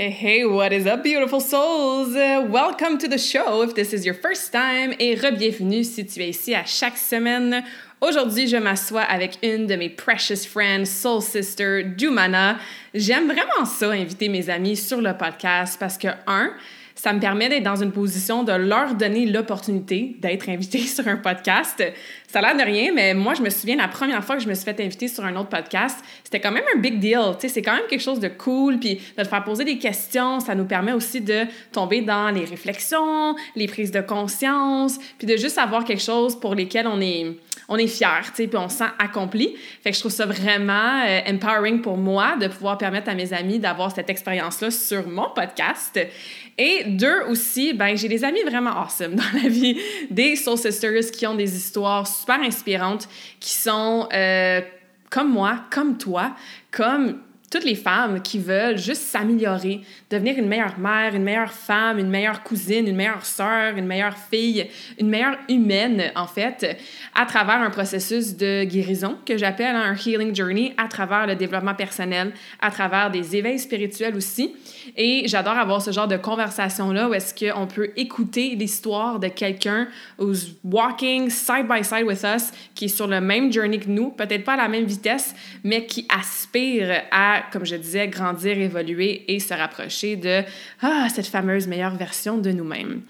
[0.00, 2.14] Hey, hey, what is up, beautiful souls?
[2.14, 6.30] Welcome to the show if this is your first time et re-bienvenue si tu es
[6.30, 7.62] ici à chaque semaine.
[8.00, 12.58] Aujourd'hui, je m'assois avec une de mes precious friends, soul sister, Jumana.
[12.94, 16.54] J'aime vraiment ça, inviter mes amis sur le podcast parce que, un,
[16.94, 21.16] ça me permet d'être dans une position de leur donner l'opportunité d'être invité sur un
[21.16, 21.82] podcast.
[22.30, 24.48] Ça a l'air de rien, mais moi, je me souviens la première fois que je
[24.48, 27.18] me suis fait inviter sur un autre podcast, c'était quand même un big deal.
[27.32, 29.78] Tu sais, c'est quand même quelque chose de cool, puis de te faire poser des
[29.78, 31.40] questions, ça nous permet aussi de
[31.72, 36.54] tomber dans les réflexions, les prises de conscience, puis de juste avoir quelque chose pour
[36.54, 37.32] lesquels on est
[37.70, 39.56] on est fier, tu sais, puis on se sent accompli.
[39.82, 43.32] Fait que je trouve ça vraiment euh, empowering pour moi de pouvoir permettre à mes
[43.32, 45.98] amis d'avoir cette expérience-là sur mon podcast.
[46.58, 51.12] Et deux aussi, ben j'ai des amis vraiment awesome dans la vie, des soul sisters
[51.12, 54.60] qui ont des histoires super inspirantes, qui sont euh,
[55.08, 56.34] comme moi, comme toi,
[56.72, 57.20] comme
[57.50, 62.08] toutes les femmes qui veulent juste s'améliorer, devenir une meilleure mère, une meilleure femme, une
[62.08, 64.68] meilleure cousine, une meilleure sœur, une meilleure fille,
[65.00, 66.78] une meilleure humaine, en fait,
[67.14, 71.74] à travers un processus de guérison que j'appelle un healing journey, à travers le développement
[71.74, 74.54] personnel, à travers des éveils spirituels aussi.
[74.96, 79.88] Et j'adore avoir ce genre de conversation-là où est-ce qu'on peut écouter l'histoire de quelqu'un
[80.18, 84.10] who's walking side by side with us, qui est sur le même journey que nous,
[84.10, 85.34] peut-être pas à la même vitesse,
[85.64, 90.42] mais qui aspire à, comme je disais, grandir, évoluer et se rapprocher de
[90.82, 93.02] ah, cette fameuse meilleure version de nous-mêmes.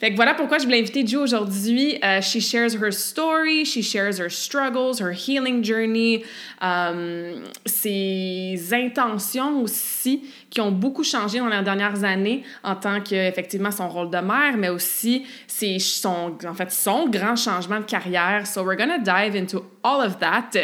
[0.00, 1.98] Fait que voilà pourquoi je voulais inviter Joe aujourd'hui.
[2.02, 6.24] Uh, she shares her story, she shares her struggles, her healing journey,
[6.60, 13.14] um, ses intentions aussi qui ont beaucoup changé dans les dernières années en tant que
[13.14, 17.84] effectivement son rôle de mère, mais aussi c'est son en fait son grand changement de
[17.84, 18.46] carrière.
[18.46, 20.56] So we're gonna dive into all of that.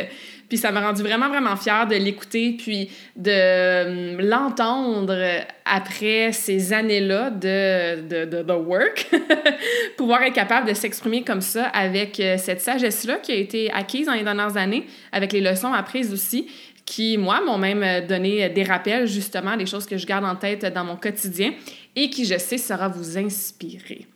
[0.53, 5.17] Puis ça m'a rendu vraiment, vraiment fière de l'écouter, puis de l'entendre
[5.65, 9.11] après ces années-là de, de, de, work,
[9.97, 14.13] pouvoir être capable de s'exprimer comme ça avec cette sagesse-là qui a été acquise dans
[14.13, 16.49] les dernières années, avec les leçons apprises aussi,
[16.85, 20.67] qui, moi, m'ont même donné des rappels, justement, des choses que je garde en tête
[20.67, 21.55] dans mon quotidien
[21.97, 24.07] et qui, je sais, sera vous inspirer.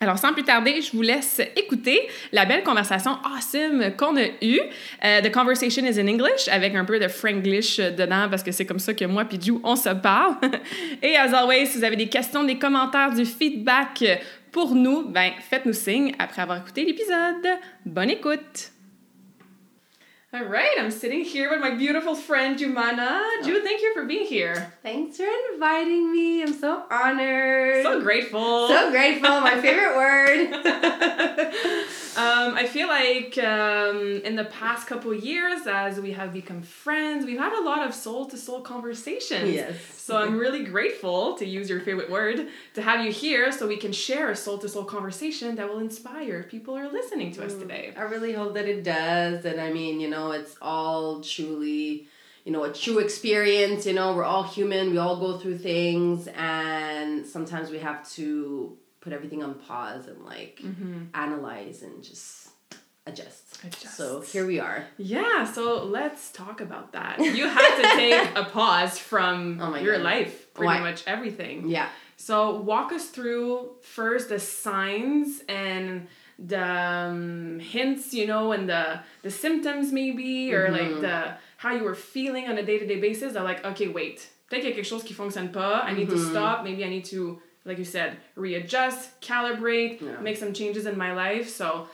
[0.00, 2.00] Alors, sans plus tarder, je vous laisse écouter
[2.32, 4.60] la belle conversation awesome qu'on a eue.
[5.02, 8.66] Uh, the conversation is in English, avec un peu de franglish dedans, parce que c'est
[8.66, 10.36] comme ça que moi et Ju, on se parle.
[11.02, 14.04] et as always, si vous avez des questions, des commentaires, du feedback
[14.52, 17.58] pour nous, ben, faites-nous signe après avoir écouté l'épisode.
[17.84, 18.77] Bonne écoute!
[20.30, 23.42] All right, I'm sitting here with my beautiful friend Jumana.
[23.42, 24.74] Ju, thank you for being here.
[24.82, 26.42] Thanks for inviting me.
[26.42, 27.82] I'm so honored.
[27.82, 28.68] So grateful.
[28.68, 29.40] So grateful.
[29.40, 30.52] My favorite word.
[32.18, 37.24] um, I feel like um, in the past couple years, as we have become friends,
[37.24, 39.54] we've had a lot of soul to soul conversations.
[39.54, 39.97] Yes.
[40.08, 43.76] So I'm really grateful to use your favorite word to have you here, so we
[43.76, 47.44] can share a soul to soul conversation that will inspire people who are listening to
[47.44, 47.92] us today.
[47.94, 52.06] I really hope that it does, and I mean, you know, it's all truly
[52.46, 56.28] you know a true experience you know we're all human we all go through things
[56.34, 61.04] and sometimes we have to put everything on pause and like Mm-hmm.
[61.12, 62.47] analyze and just
[63.08, 63.44] adjust.
[63.64, 63.96] Adjust.
[63.96, 67.18] so here we are Yeah, so let's talk about that.
[67.18, 70.04] You had to take a pause from Oh your God.
[70.04, 70.80] life, pretty Why?
[70.80, 71.68] much everything.
[71.68, 72.36] yeah So
[72.72, 73.48] walk us through
[73.82, 76.06] first the signs and
[76.52, 81.00] the um, hints, you know, and the the symptoms maybe, or like Mhm.
[81.00, 81.16] the
[81.56, 83.34] how you were feeling on a day to day basis.
[83.36, 84.18] Are like, okay, wait,
[84.48, 85.82] peut-être qu'il y a quelque chose qui fonctionne pas.
[85.84, 86.30] I need to Mhm.
[86.30, 86.56] stop.
[86.64, 90.20] Maybe I need to, like you said, readjust, calibrate, Yeah.
[90.20, 91.48] make some changes in my life.
[91.48, 91.88] So,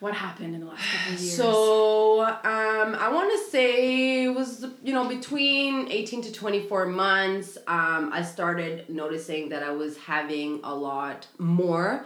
[0.00, 1.36] what happened in the last couple of years?
[1.36, 6.86] So um, I want to say it was you know between eighteen to twenty four
[6.86, 7.56] months.
[7.66, 12.04] Um, I started noticing that I was having a lot more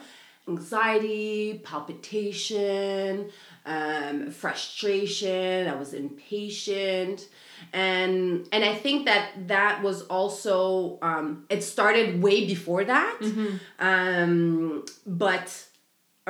[0.48, 3.30] anxiety, palpitation,
[3.66, 5.68] um, frustration.
[5.68, 7.26] I was impatient,
[7.72, 13.18] and and I think that that was also um, it started way before that,
[13.80, 15.66] um, but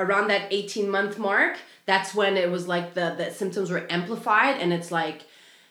[0.01, 4.55] around that 18 month mark that's when it was like the the symptoms were amplified
[4.61, 5.19] and it's like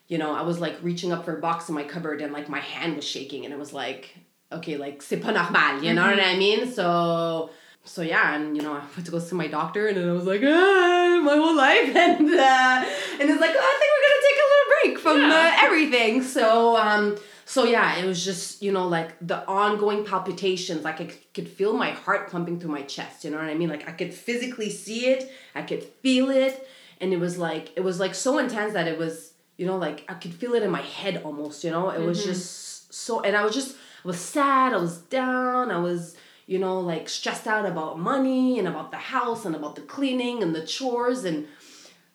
[0.08, 2.48] you know i was like reaching up for a box in my cupboard and like
[2.48, 4.14] my hand was shaking and it was like
[4.52, 6.70] okay like c'est pas normal you know what i mean?
[6.72, 7.50] So
[7.84, 10.12] so yeah and you know i went to go see my doctor and then i
[10.12, 12.78] was like ah, my whole life and uh,
[13.20, 15.38] and it's like oh, i think we're gonna take a little break from Yeah.
[15.38, 16.22] uh, everything.
[16.22, 17.16] So um
[17.50, 21.72] so yeah it was just you know like the ongoing palpitations like I could feel
[21.72, 23.68] my heart pumping through my chest you know what i mean?
[23.68, 26.54] Like i could physically see it i could feel it
[27.00, 30.04] and it was like it was like so intense that it was you know like
[30.08, 31.90] i could feel it in my head almost you know?
[31.90, 35.78] It was just so and i was just i was sad i was down i
[35.78, 39.82] was you know like stressed out about money and about the house and about the
[39.82, 41.48] cleaning and the chores and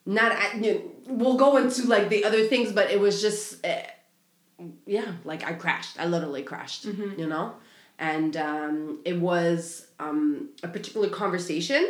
[0.06, 0.32] not
[0.64, 3.82] you know, we'll go into like the other things but it was just uh,
[4.86, 6.00] yeah like i crashed.
[6.00, 7.54] I literally crashed you know?
[7.98, 11.82] And um, it was um, a particular conversation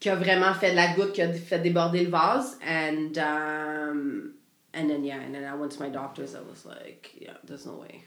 [0.00, 2.56] qui a vraiment fait la goutte qui a fait déborder le vase.
[2.62, 4.34] And um,
[4.74, 6.34] and then yeah and then i went to my doctors.
[6.34, 8.02] I was like yeah there's no way.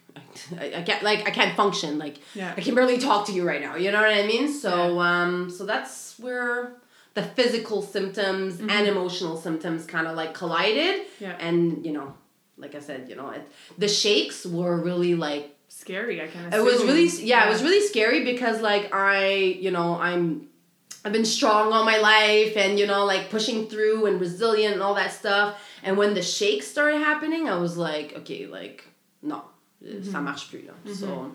[0.59, 1.97] I, I can't like i can't function.
[1.97, 2.53] Like Yeah.
[2.57, 3.75] i can barely talk to you right now.
[3.75, 4.47] You know what i mean?
[4.51, 6.74] So um so that's where
[7.15, 11.01] the physical symptoms and emotional symptoms kind of like collided.
[11.19, 11.36] Yeah.
[11.39, 12.13] and you know
[12.57, 13.48] like i said you know it,
[13.78, 17.86] the shakes were really like Scary, I can it was really yeah, it was really
[17.86, 20.48] scary because like I you know I'm
[21.04, 24.81] I've been strong all my life and you know like pushing through and resilient and
[24.81, 28.86] all that stuff and when the shakes started happening I was like okay like
[29.22, 29.44] no
[29.84, 30.10] mm-hmm.
[30.10, 30.96] ça marche plus là.
[30.96, 31.30] so mm-hmm.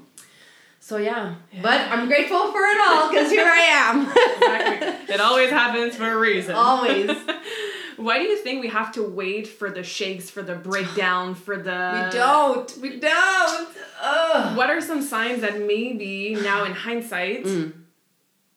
[0.81, 1.35] so yeah.
[1.61, 5.15] but I'm grateful for it all because here I am Exactly.
[5.15, 6.55] It always happens for a reason.
[6.55, 7.11] always
[8.03, 11.57] Why do you think we have to wait for the shakes, for the breakdown, for
[11.57, 11.81] the.
[12.13, 13.69] we don't we don't
[14.03, 14.57] Ugh.
[14.57, 17.73] What are some signs that maybe now in hindsight Mm.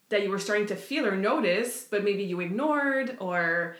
[0.10, 3.76] that you were starting to feel or notice, but maybe you ignored or.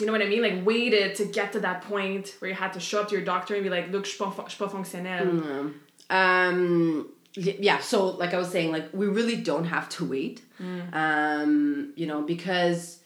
[0.00, 0.42] You know what I mean?
[0.42, 3.24] Like waited to get to that point where you had to show up to your
[3.24, 5.74] doctor and be like, "Look, je suis pas, fonctionnel."
[6.10, 10.42] um yeah so like i was saying like we really don't have to wait
[10.92, 12.98] um you know because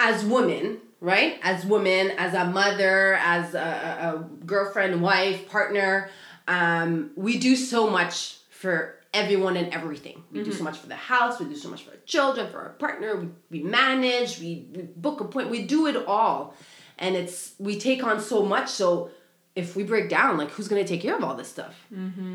[0.00, 1.38] as women right?
[1.42, 6.10] As women as a mother as a, a, girlfriend wife partner
[6.48, 10.22] um we do so much for everyone and everything.
[10.30, 12.58] We do so much for the house we do so much for our children for
[12.58, 16.54] our partner we, we manage we, we book appointment we do it all.
[16.98, 19.10] And it's we take on so much so
[19.56, 21.74] if we break down like who's gonna take care of all this stuff?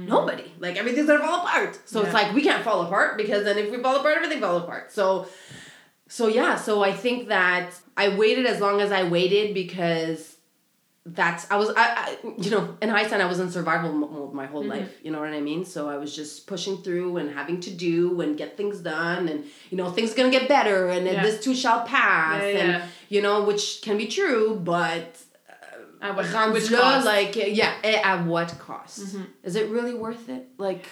[0.07, 0.51] Nobody.
[0.59, 1.79] Like everything's gonna fall apart.
[1.85, 4.63] So it's like we can't fall apart because then if we fall apart everything falls
[4.63, 4.91] apart.
[4.91, 5.27] So
[6.07, 10.35] so yeah so i think that i waited as long as i waited because
[11.07, 14.47] that's i was i, I you know in hindsight i was in survival mode my
[14.47, 14.71] whole mm-hmm.
[14.71, 15.63] life you know what i mean?
[15.63, 19.45] So i was just pushing through and having to do and get things done and
[19.69, 21.21] you know things gonna get better and Yeah.
[21.21, 25.17] this too shall pass Yeah, and you know which can be true but
[26.01, 27.05] At uh, what, which cost?
[27.05, 28.99] like yeah eh, at what cost?
[29.01, 29.23] Mm-hmm.
[29.43, 30.49] Is it really worth it?
[30.57, 30.85] Like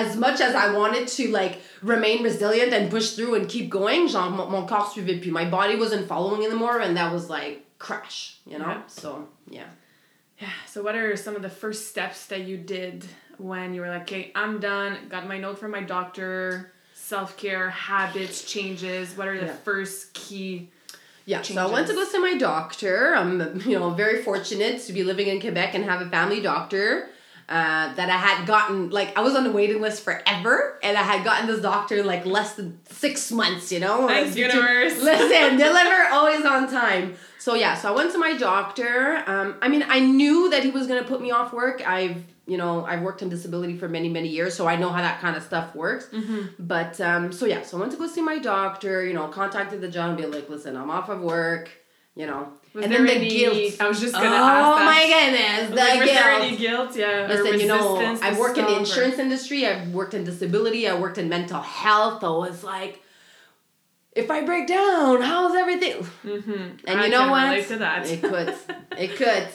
[0.00, 4.08] as much as I wanted to like remain resilient and push through and keep going
[4.08, 8.36] genre mon, corps suivait plus my body wasn't following anymore and that was like crash
[8.46, 8.82] you know Yeah.
[8.86, 9.68] so yeah
[10.40, 10.50] Yeah.
[10.72, 12.96] So, what are some of the first steps that you did
[13.38, 16.72] when you were like, okay, I'm done, got my note from my doctor,
[17.12, 19.16] self care, habits, changes?
[19.16, 19.68] What are the Yeah.
[19.68, 20.70] first key?
[21.26, 23.14] Yeah, so I went to go see my doctor.
[23.20, 23.34] I'm,
[23.70, 26.88] you know, very fortunate to be living in Quebec and have a family doctor
[27.48, 28.90] uh, that I had gotten.
[28.90, 32.06] Like, I was on the waiting list forever, and I had gotten this doctor in
[32.06, 33.70] like less than six months.
[33.70, 34.98] You know, Thanks, universe.
[35.02, 37.16] Listen, deliver always on time.
[37.38, 39.22] So yeah, so I went to my doctor.
[39.26, 41.86] Um, I mean, I knew that he was gonna put me off work.
[41.86, 45.02] I've you know I've worked in disability for many many years, so I know how
[45.02, 46.08] that kind of stuff works.
[46.58, 49.04] But um, so yeah, so I went to go see my doctor.
[49.04, 51.68] You know, contacted the job and be like, listen, I'm off of work.
[52.16, 53.80] You know, Was and there then the guilt.
[53.80, 54.84] I was just gonna oh ask that.
[54.84, 56.42] my goodness, Was, like, the was there guilt.
[56.42, 56.96] any guilt?
[56.96, 57.26] Yeah.
[57.28, 59.66] Listen, you know, I work in the stuff, or- insurance industry.
[59.66, 60.88] I've worked in disability.
[60.88, 62.24] I worked in mental health.
[62.24, 63.00] I was like,
[64.12, 66.04] if I break down, how's everything?
[66.24, 66.80] Mhm.
[66.86, 67.44] And I you know what?
[67.50, 68.08] relate to that.
[68.10, 68.54] It could.
[68.98, 69.48] it could.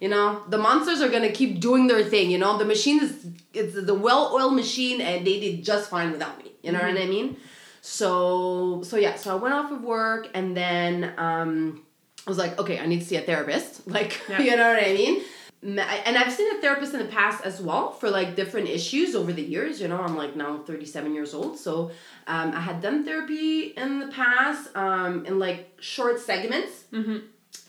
[0.00, 2.30] You know, the monsters are gonna keep doing their thing.
[2.30, 6.38] You know, the machine is it's the well-oiled machine, and they did just fine without
[6.42, 6.52] me.
[6.62, 6.94] You know Mm-hmm.
[6.94, 7.36] what I mean?
[7.82, 9.16] So so yeah.
[9.16, 11.82] So I went off of work, and then um,
[12.30, 13.72] was like, okay, I need to see a therapist.
[13.96, 14.40] Like, Yeah.
[14.46, 15.22] you know what I mean?
[15.62, 19.30] and I've seen a therapist in the past as well for like different issues over
[19.40, 19.78] the years.
[19.82, 21.58] You know, I'm like now 37 years old.
[21.58, 21.90] So
[22.26, 26.84] um, I had done therapy in the past um, in like short segments.
[26.92, 27.18] Mm-hmm.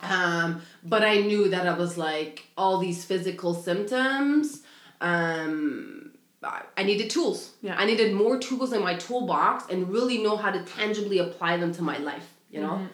[0.10, 4.62] Um, but I knew that I was like all these physical symptoms.
[5.02, 6.12] Um,
[6.44, 7.52] I needed tools.
[7.62, 7.76] Yeah.
[7.78, 11.72] I needed more tools in my toolbox and really know how to tangibly apply them
[11.74, 12.76] to my life, you know?
[12.76, 12.86] Mm-hmm.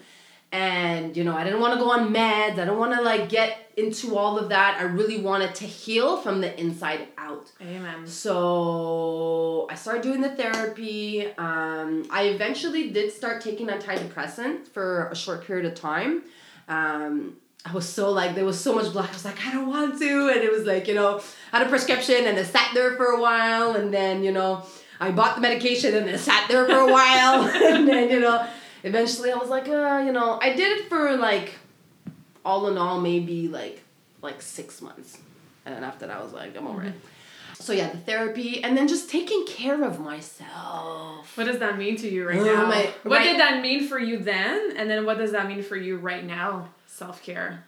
[0.58, 2.58] And, you know, I didn't want to go on meds.
[2.58, 4.78] I don't want to like get into all of that.
[4.80, 7.52] I really wanted to heal from the inside out.
[7.62, 8.08] Amen.
[8.08, 11.28] So I started doing the therapy.
[11.38, 16.24] Um, I eventually did start taking antidepressants for a short period of time.
[16.68, 19.10] Um, I was so like there was so much blood.
[19.10, 21.22] I was like I don't want to, and it was like you know
[21.52, 24.66] I had a prescription and it sat there for a while, and then you know
[25.00, 28.48] I bought the medication and it sat there for a while, and then you know
[28.84, 31.56] eventually I was like uh, you know I did it for like
[32.46, 33.84] all in all maybe like
[34.22, 35.18] like six months,
[35.66, 36.94] and then after that I was like I'm over it.
[37.56, 41.36] So yeah, the therapy and then just taking care of myself.
[41.38, 42.66] What does that mean to you right Oh, now?
[42.68, 44.74] my- what did that mean for you then?
[44.78, 46.70] And then what does that mean for you right now?
[46.86, 47.64] Self care.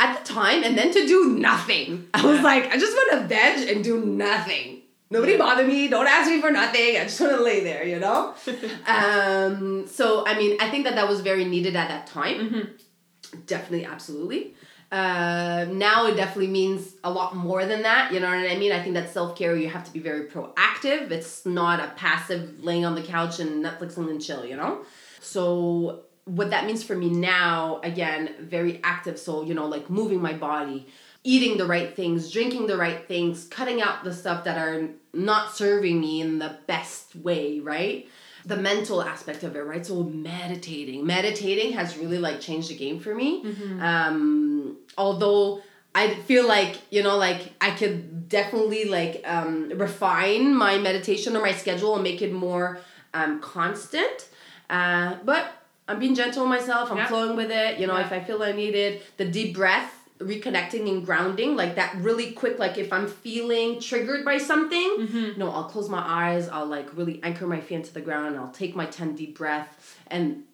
[0.00, 2.06] at the time and then to do nothing.
[2.14, 2.42] I was Yeah.
[2.44, 4.82] like, I just want to veg and do nothing.
[5.10, 5.88] Nobody bother me.
[5.88, 6.96] Don't ask me for nothing.
[6.96, 8.34] I just want to lay there, you know?
[8.86, 12.36] um, so, I mean, I think that that was very needed at that time.
[12.36, 13.40] Mm-hmm.
[13.46, 14.54] Definitely, absolutely.
[14.90, 18.12] Uh, now it definitely means a lot more than that.
[18.12, 18.72] You know what I mean?
[18.72, 21.10] I think that self care, you have to be very proactive.
[21.10, 24.84] It's not a passive laying on the couch and Netflixing and chill, you know?
[25.20, 29.18] So, what that means for me now, again, very active.
[29.18, 30.86] So, you know, like moving my body,
[31.24, 35.54] eating the right things, drinking the right things, cutting out the stuff that are not
[35.54, 38.08] serving me in the best way, right?
[38.46, 39.84] The mental aspect of it, right?
[39.84, 41.04] So meditating.
[41.04, 43.44] Meditating has really like changed the game for me.
[43.80, 45.60] Um, although
[45.94, 51.42] I feel like, you know, like I could definitely like um, refine my meditation or
[51.42, 52.78] my schedule and make it more
[53.12, 54.28] um, constant.
[54.70, 55.50] Uh, but
[55.88, 56.90] I'm being gentle with myself.
[56.90, 57.06] I'm Yeah.
[57.08, 57.78] flowing with it.
[57.78, 58.06] You know, Yeah.
[58.06, 62.32] if I feel I need it, the deep breath, reconnecting and grounding, like that really
[62.32, 66.66] quick, like if I'm feeling triggered by something, you know, I'll close my eyes, I'll
[66.66, 70.44] like really anchor my feet into the ground I'll take my 10 deep breath And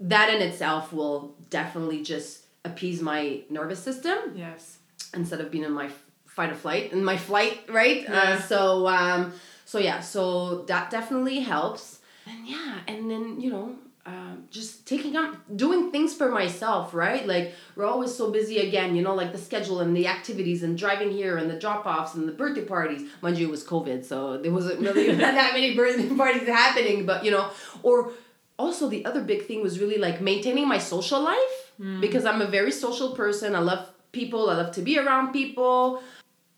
[0.00, 4.78] that in itself will definitely just appease my nervous system Yes.
[5.14, 5.90] instead of being in my
[6.26, 8.20] fight or flight in my flight right Yeah.
[8.20, 9.32] uh, so um
[9.64, 13.74] so yeah so that definitely helps and yeah and then you know
[14.06, 18.96] um, just taking up doing things for myself right like we're always so busy again
[18.96, 22.26] you know like the schedule and the activities and driving here and the drop-offs and
[22.26, 26.08] the birthday parties mind you it was covid so there wasn't really that many birthday
[26.16, 27.50] parties happening but you know
[27.82, 28.10] or
[28.58, 32.46] also the other big thing was really like maintaining my social life because I'm a
[32.46, 33.56] very social person.
[33.56, 34.50] I love people.
[34.50, 36.02] I love to be around people.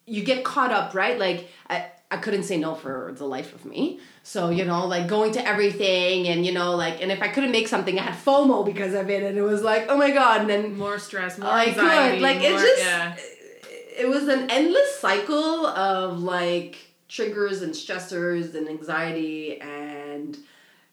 [0.04, 1.16] You get caught up, right?
[1.16, 3.98] Like I, I couldn't say no for the life of me.
[4.22, 7.52] So, you know, like going to everything and you know, like and if I couldn't
[7.52, 10.42] make something, I had FOMO because of it and it was like, oh my god,
[10.42, 12.16] and then More stress, more I anxiety.
[12.16, 12.22] could.
[12.22, 13.16] Like more, it just yeah.
[14.02, 16.76] it was an endless cycle of like
[17.08, 20.36] triggers and stressors and anxiety and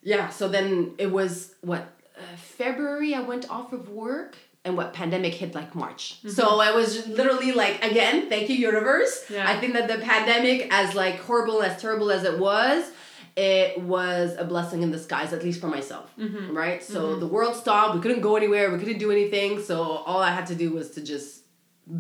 [0.02, 1.82] yeah, so then it was what
[2.18, 6.18] uh, February I went off of work and what pandemic hit like March.
[6.18, 6.30] Mm-hmm.
[6.30, 9.26] So I was literally like again, thank you universe.
[9.30, 9.50] Yeah.
[9.50, 12.92] I think that the pandemic as like horrible as terrible as it was,
[13.36, 16.12] it was a blessing in disguise at least for myself.
[16.18, 16.56] Mm-hmm.
[16.56, 16.84] Right?
[16.84, 17.20] So mm-hmm.
[17.22, 20.48] the world stopped, we couldn't go anywhere, we couldn't do anything, so all I had
[20.48, 21.44] to do was to just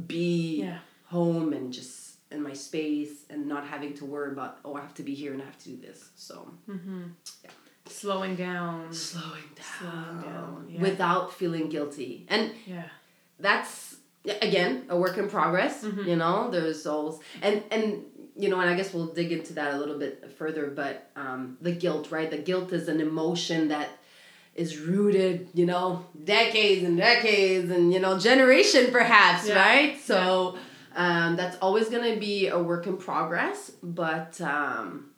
[0.07, 0.79] be Yeah.
[1.05, 4.93] home and just in my space and not having to worry about oh I have
[4.95, 6.09] to be here and I have to do this.
[6.15, 6.53] So
[7.89, 8.93] slowing down.
[8.93, 10.81] slowing down, Slowing down, yeah.
[10.81, 12.25] without feeling guilty.
[12.29, 12.83] And Yeah.
[13.39, 13.97] that's
[14.41, 15.83] again a work in progress.
[15.83, 16.07] Mm-hmm.
[16.09, 18.03] You know, there's always and and
[18.35, 20.67] you know, and I guess we'll dig into that a little bit further.
[20.69, 22.29] But um, the guilt, right?
[22.31, 23.89] The guilt is an emotion that
[24.55, 29.55] is rooted, you know, decades and decades and you know, generation perhaps, Yeah.
[29.59, 29.99] right?
[30.01, 30.57] So
[30.95, 33.71] um, that's always gonna be a work in progress.
[33.83, 35.08] But um,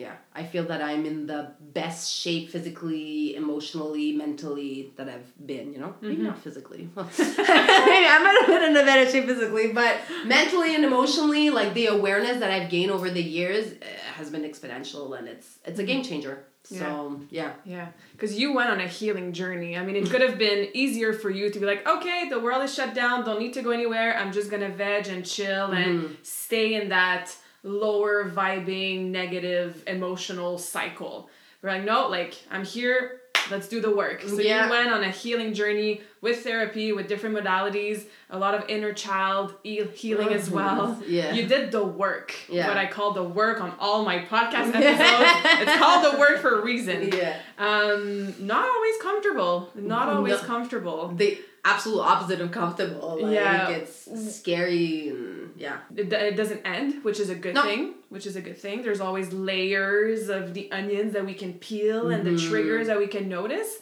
[0.00, 5.74] yeah, I feel that I'm in the best shape physically, emotionally, mentally that I've been,
[5.74, 5.94] you know?
[6.00, 6.24] Maybe mm-hmm.
[6.24, 6.88] not physically.
[6.96, 11.74] Maybe I might have been in a better shape physically, but mentally and emotionally, like
[11.74, 15.78] the awareness that I've gained over the years uh, has been exponential and it's it's
[15.78, 15.92] a mm-hmm.
[15.92, 16.44] game changer.
[16.62, 17.52] So, yeah.
[17.64, 19.76] Yeah, because you went on a healing journey.
[19.76, 22.62] I mean, it could have been easier for you to be like, okay, the world
[22.62, 24.16] is shut down, don't need to go anywhere.
[24.16, 26.14] I'm just gonna veg and chill and mm-hmm.
[26.22, 31.28] stay in that lower vibing, negative, emotional cycle.
[31.62, 33.16] We're like, no, like I'm here.
[33.50, 34.22] let's do the work.
[34.22, 34.64] So Yeah.
[34.66, 38.92] you went on a healing journey with therapy, with different modalities, a lot of inner
[38.92, 40.52] child e- healing as Mhm.
[40.52, 41.02] well.
[41.08, 41.32] Yeah.
[41.32, 42.32] You did the work.
[42.48, 42.68] Yeah.
[42.68, 45.62] What I call the work on all my podcast episodes.
[45.62, 47.10] it's called the work for a reason.
[47.12, 47.34] Yeah.
[47.58, 49.70] Um, not always comfortable.
[49.74, 50.46] Not always No.
[50.46, 51.08] comfortable.
[51.16, 53.18] The absolute opposite of comfortable.
[53.22, 53.68] Like, Yeah.
[53.68, 55.78] It's scary and yeah.
[55.94, 57.62] It, it doesn't end, which is a good No.
[57.62, 57.94] thing.
[58.08, 58.82] Which is a good thing.
[58.82, 62.48] There's always layers of the onions that we can peel and the Mhm.
[62.48, 63.78] triggers that we can notice.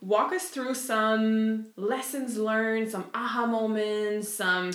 [0.00, 4.70] Walk us through some lessons learned, some aha moments, some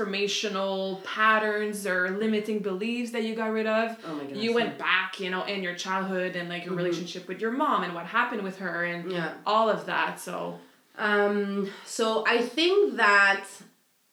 [0.00, 3.96] transformational patterns or limiting beliefs that you got rid of.
[4.06, 4.42] Oh my goodness.
[4.42, 6.78] You went back, you know, in your childhood and like your Mhm.
[6.78, 9.34] relationship with your mom and what happened with her and Yeah.
[9.46, 10.20] all of that.
[10.20, 10.58] So,
[10.96, 13.44] Um, so I think that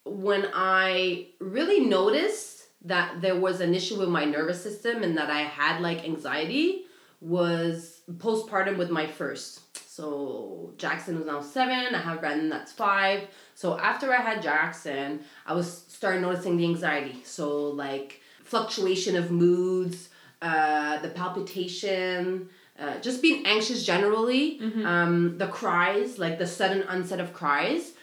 [0.05, 5.29] when I really noticed that there was an issue with my nervous system and that
[5.29, 6.83] I had like anxiety
[7.21, 9.61] was postpartum with my first.
[9.89, 13.27] So Jackson was now seven, I have Brandon that's five.
[13.55, 17.21] So after I had Jackson, I was starting noticing the anxiety.
[17.23, 20.09] So like fluctuation of moods,
[20.41, 22.49] uh, the palpitation,
[22.79, 27.93] uh, just being anxious generally, um, the cries, like the sudden onset of cries.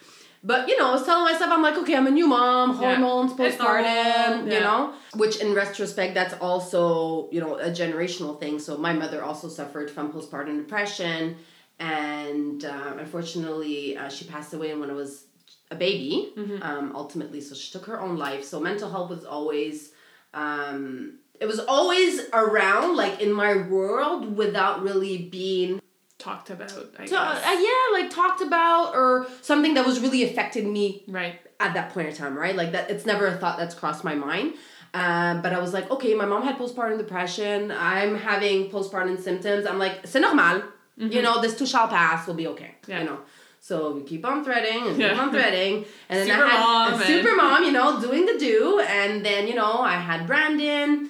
[0.43, 3.37] But you know, I was telling myself, I'm like, okay, I'm a new mom, hormones,
[3.37, 4.95] normal, postpartum, you know.
[5.15, 8.59] Which in retrospect, that's also you know a generational thing.
[8.59, 11.37] So my mother also suffered from postpartum depression,
[11.79, 15.25] and uh, unfortunately, uh, she passed away when I was
[15.71, 16.33] a baby.
[16.37, 16.62] Mm-hmm.
[16.62, 18.45] Um, ultimately, so she took her own life.
[18.45, 19.93] So mental health was always.
[20.33, 25.81] Um, it was always around, like in my world, without really being
[26.19, 27.47] talked about, I so, guess.
[27.47, 31.41] uh, yeah, like talked about or something that was really affecting me right.
[31.59, 32.55] at that point in time, right?
[32.55, 34.55] Like that, it's never a thought that's crossed my mind.
[34.93, 37.73] Um, but I was like, okay, my mom had postpartum depression.
[37.73, 39.67] I'm having postpartum symptoms.
[39.67, 40.63] I'm like, c'est normal.
[40.97, 42.27] You know, this too shall pass.
[42.27, 42.75] We'll be okay.
[42.83, 42.91] Mm-hmm.
[42.91, 42.99] Yeah.
[43.01, 43.19] You know.
[43.61, 45.11] So we keep on threading and Yeah.
[45.11, 45.87] keep on threading.
[46.11, 48.81] And then Super I had mom super mom, you know, doing the do.
[48.81, 51.09] And then, you know, I had Brandon.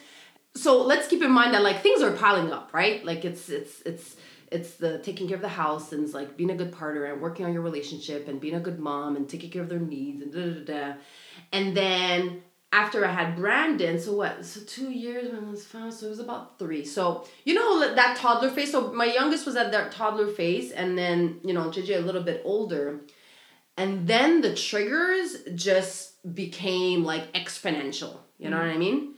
[0.54, 3.04] So let's keep in mind that like things are piling up, right?
[3.04, 4.16] Like it's it's it's
[4.50, 7.23] it's the taking care of the house and it's like being a good partner and
[7.23, 10.23] working on your relationship and being a good mom and taking care of their needs
[10.23, 10.88] and da da da.
[10.88, 10.95] da.
[11.52, 12.42] And then
[12.73, 14.44] after I had Brandon, so what?
[14.44, 16.85] So two years when I was five, so it was about three.
[16.85, 18.70] So you know that toddler phase.
[18.70, 22.22] So my youngest was at that toddler phase, and then you know JJ a little
[22.22, 23.01] bit older,
[23.77, 28.18] and then the triggers just became like exponential.
[28.38, 28.66] You know mm.
[28.66, 29.14] what I mean?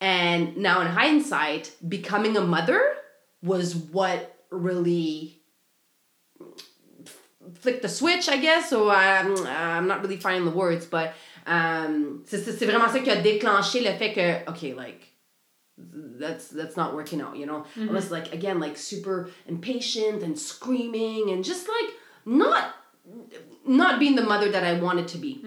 [0.00, 2.80] And now in hindsight, becoming a mother
[3.42, 5.40] was what really
[7.60, 8.70] flicked the switch, I guess.
[8.70, 11.14] So um, I'm not really finding the words, but
[11.46, 15.02] um, c'est c'est- c'est vraiment ça qui a déclenché le fait que, okay, like,
[16.20, 17.64] that's that's not working out, you know.
[17.76, 21.94] I was like again like super impatient and screaming and just like
[22.26, 22.74] not
[23.68, 25.40] not being the mother that I wanted to be.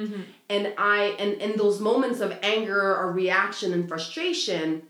[0.49, 4.83] And I and in those moments of anger or reaction and frustration,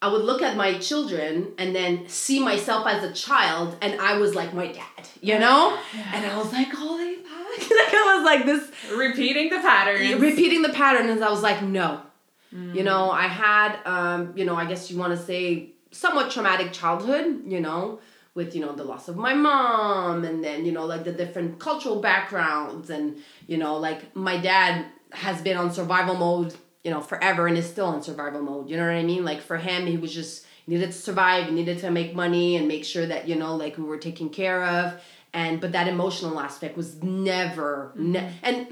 [0.00, 4.18] I would look at my children and then see myself as a child, and I
[4.18, 5.78] was like my dad, you know?
[6.12, 7.70] And I was like, holy fuck.
[7.70, 10.20] like I was like this Repeating the pattern.
[10.20, 12.02] repeating the pattern and I was like, no.
[12.50, 16.70] You know, I had um, you know, I guess you want to say somewhat traumatic
[16.72, 18.00] childhood, you know,
[18.34, 21.58] with, you know, the loss of my mom and then, you know, like the different
[21.58, 23.16] cultural backgrounds and,
[23.46, 27.68] you know, like my dad has been on survival mode, you know, forever and is
[27.68, 28.70] still on survival mode.
[28.70, 29.24] You know what I mean?
[29.24, 32.84] Like for him, he was just needed to survive, needed to make money and make
[32.84, 35.00] sure that, you know, like we were taken care of.
[35.34, 38.68] And but that emotional aspect was never ne- and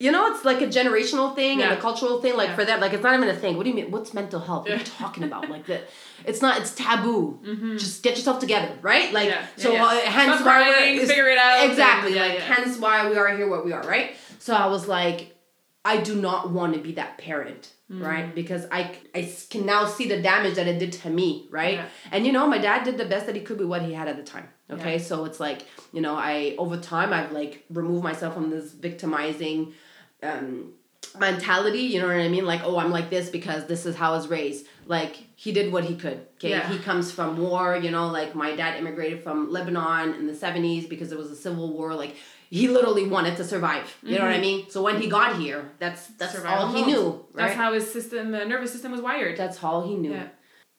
[0.00, 2.36] you know, it's like a generational thing and a cultural thing.
[2.36, 2.56] Like Yeah.
[2.56, 3.56] for them, like it's not even a thing.
[3.56, 3.90] What do you mean?
[3.90, 4.64] What's mental health?
[4.64, 5.48] What are you talking about?
[5.48, 5.88] Like that,
[6.24, 6.60] it's not.
[6.60, 7.38] It's taboo.
[7.78, 9.12] Just get yourself together, right?
[9.12, 9.60] Like Mm-hmm.
[9.60, 9.72] Yeah, so.
[9.72, 9.84] yeah, yeah.
[10.08, 12.06] Uh, hence Stop why crying, we're figure it out, Exactly.
[12.08, 12.54] and- yeah, like yeah.
[12.54, 14.16] hence why we are here, what we are, right?
[14.40, 15.36] So I was like,
[15.84, 18.04] I do not want to be that parent, Mm-hmm.
[18.04, 18.34] right?
[18.34, 21.74] Because I, I can now see the damage that it did to me, right?
[21.74, 21.86] Yeah.
[22.10, 24.08] And you know, my dad did the best that he could with what he had
[24.08, 24.48] at the time.
[24.70, 25.02] Okay, Yeah.
[25.02, 29.74] so it's like you know, I over time I've like removed myself from this victimizing
[30.22, 30.72] um,
[31.18, 31.80] mentality.
[31.80, 32.46] You know what I mean?
[32.46, 34.66] Like, oh, I'm like this because this is how I was raised.
[34.86, 36.26] Like he did what he could.
[36.36, 36.68] Okay, Yeah.
[36.68, 37.76] he comes from war.
[37.76, 41.36] You know, like my dad immigrated from Lebanon in the '70s because there was a
[41.36, 41.94] civil war.
[41.94, 42.16] Like
[42.58, 43.86] he literally wanted to survive.
[44.02, 44.58] You know what I mean?
[44.74, 46.42] So when he got here, that's that's Mm-hmm.
[46.42, 47.04] Survival all he knew.
[47.10, 47.46] Right?
[47.46, 49.34] That's how his system, uh, nervous system was wired.
[49.42, 50.12] That's all he knew.
[50.12, 50.28] Yeah.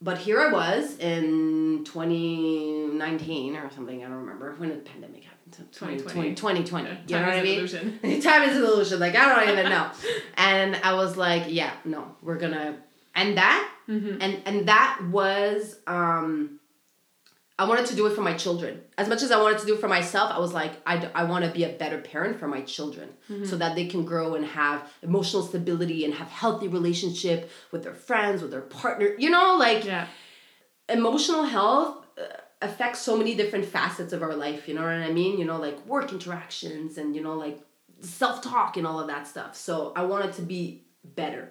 [0.07, 5.53] But here I was in 2019 or something, I don't remember when the pandemic happened.
[5.71, 6.35] 2020.
[6.35, 6.89] 2020.
[6.89, 7.57] Yeah, You know time what I is mean?
[7.57, 8.21] illusion.
[8.21, 8.99] time is an illusion.
[8.99, 9.89] Like, I don't even know.
[10.37, 12.77] and I was like, yeah, no, we're gonna.
[13.15, 14.21] And that, Mm-hmm.
[14.21, 16.59] and, and that was, um,
[17.59, 18.81] I wanted to do it for my children.
[18.97, 21.07] As much as I wanted to do it for myself, I was like, I, d-
[21.13, 23.09] I want to be a better parent for my children
[23.45, 27.93] so that they can grow and have emotional stability and have healthy relationship with their
[27.93, 29.15] friends, with their partner.
[29.19, 30.07] You know, like Yeah.
[30.89, 32.23] emotional health uh,
[32.61, 35.57] affects so many different facets of our life you know what i mean you know
[35.67, 37.59] like work interactions and you know like
[38.01, 41.49] self-talk and all of that stuff so i wanted to be better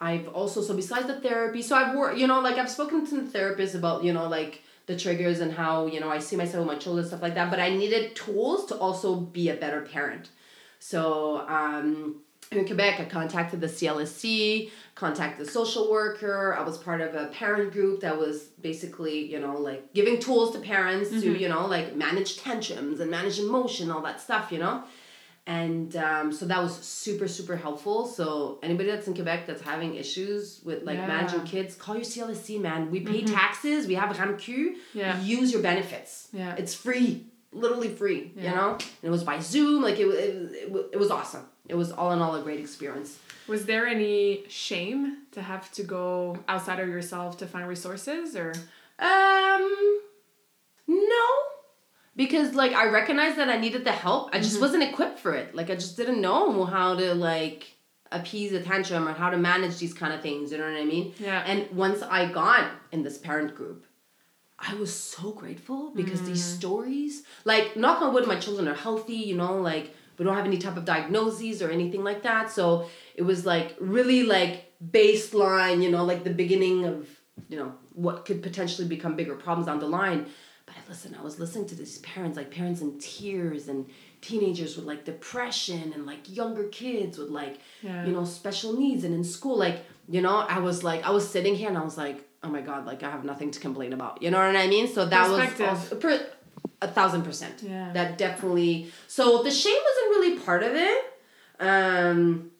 [0.00, 3.20] i've also so besides the therapy so i've worked you know like i've spoken to
[3.20, 6.66] the therapist about you know like the triggers and how you know i see myself
[6.66, 9.82] with my children stuff like that but i needed tools to also be a better
[9.82, 10.30] parent
[10.78, 12.16] so um
[12.52, 16.56] in Quebec, I contacted the CLSC, contacted the social worker.
[16.58, 20.52] I was part of a parent group that was basically, you know, like giving tools
[20.54, 24.58] to parents to, you know, like manage tantrums and manage emotion, all that stuff, you
[24.58, 24.82] know.
[25.46, 28.06] And um, so that was super, super helpful.
[28.06, 31.06] So anybody that's in Quebec that's having issues with like Yeah.
[31.08, 32.90] managing kids, call your CLSC, man.
[32.90, 33.86] We pay taxes.
[33.86, 34.74] We have RAMQ.
[34.94, 35.20] Yeah.
[35.22, 36.28] Use your benefits.
[36.32, 36.54] Yeah.
[36.56, 38.32] It's free, literally free.
[38.36, 38.50] Yeah.
[38.50, 39.82] You know, and it was by Zoom.
[39.82, 41.46] Like it, it, was- it, it was awesome.
[41.68, 43.18] It was all in all a great experience.
[43.48, 48.52] Was there any shame to have to go outside of yourself to find resources or
[48.98, 50.00] Um,
[50.86, 51.26] no,
[52.22, 54.22] because like I recognized that I needed the help.
[54.34, 54.60] I just Mm-hmm.
[54.66, 55.48] wasn't equipped for it.
[55.58, 57.60] Like I just didn't know how to like
[58.18, 60.44] appease a tantrum or how to manage these kind of things.
[60.52, 61.06] You know what I mean?
[61.28, 61.40] Yeah.
[61.50, 63.80] And once I got in this parent group,
[64.68, 66.56] I was so grateful because these Mm.
[66.58, 67.12] stories,
[67.52, 69.20] like knock on wood, my children are healthy.
[69.30, 72.44] You know, like we don't have any type of diagnoses or anything like that.
[72.58, 72.64] So
[73.20, 74.54] it was like really like
[74.98, 75.78] baseline.
[75.84, 76.96] You know, like the beginning of
[77.50, 77.70] you know
[78.06, 80.20] what could potentially become bigger problems down the line.
[80.70, 83.86] But I listen, I was listening to these parents, like parents in tears and
[84.20, 88.04] teenagers with like depression and like younger kids with like Yeah.
[88.06, 89.78] you know special needs and in school like
[90.08, 92.60] you know I was like I was sitting here and I was like oh my
[92.60, 95.30] god like I have nothing to complain about you know what I mean so that
[95.30, 96.20] was also, per,
[96.82, 97.92] a thousand percent Yeah.
[97.94, 101.02] that definitely so the shame wasn't really part of it
[101.60, 102.50] um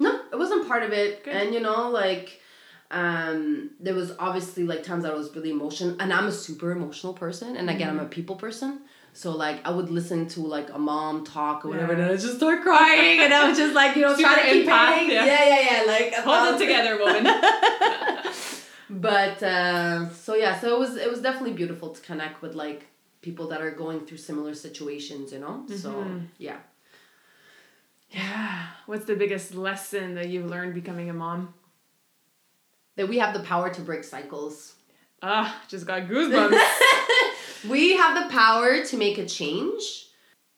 [0.00, 1.34] no it wasn't part of it Good.
[1.36, 2.40] and you know like
[2.90, 7.12] um there was obviously like times I was really emotional and I'm a super emotional
[7.14, 8.06] person and again I'm Mm-hmm.
[8.06, 8.80] a people person
[9.14, 12.00] so like I would listen to like a mom talk or whatever Yeah.
[12.04, 14.52] and I just start crying and I was just like you know Super trying to
[14.52, 14.66] keep it
[15.12, 15.24] yeah.
[15.24, 17.24] yeah yeah yeah like hold it together, woman?
[18.90, 22.86] but uh, so yeah so it was it was definitely beautiful to connect with like
[23.22, 26.18] people that are going through similar situations you know so Mm-hmm.
[26.38, 26.58] yeah
[28.10, 28.66] yeah.
[28.86, 31.52] What's the biggest lesson that you've learned becoming a mom?
[32.96, 34.74] That we have the power to break cycles.
[35.22, 36.60] Ah, just got goosebumps.
[37.68, 40.06] we have the power to make a change.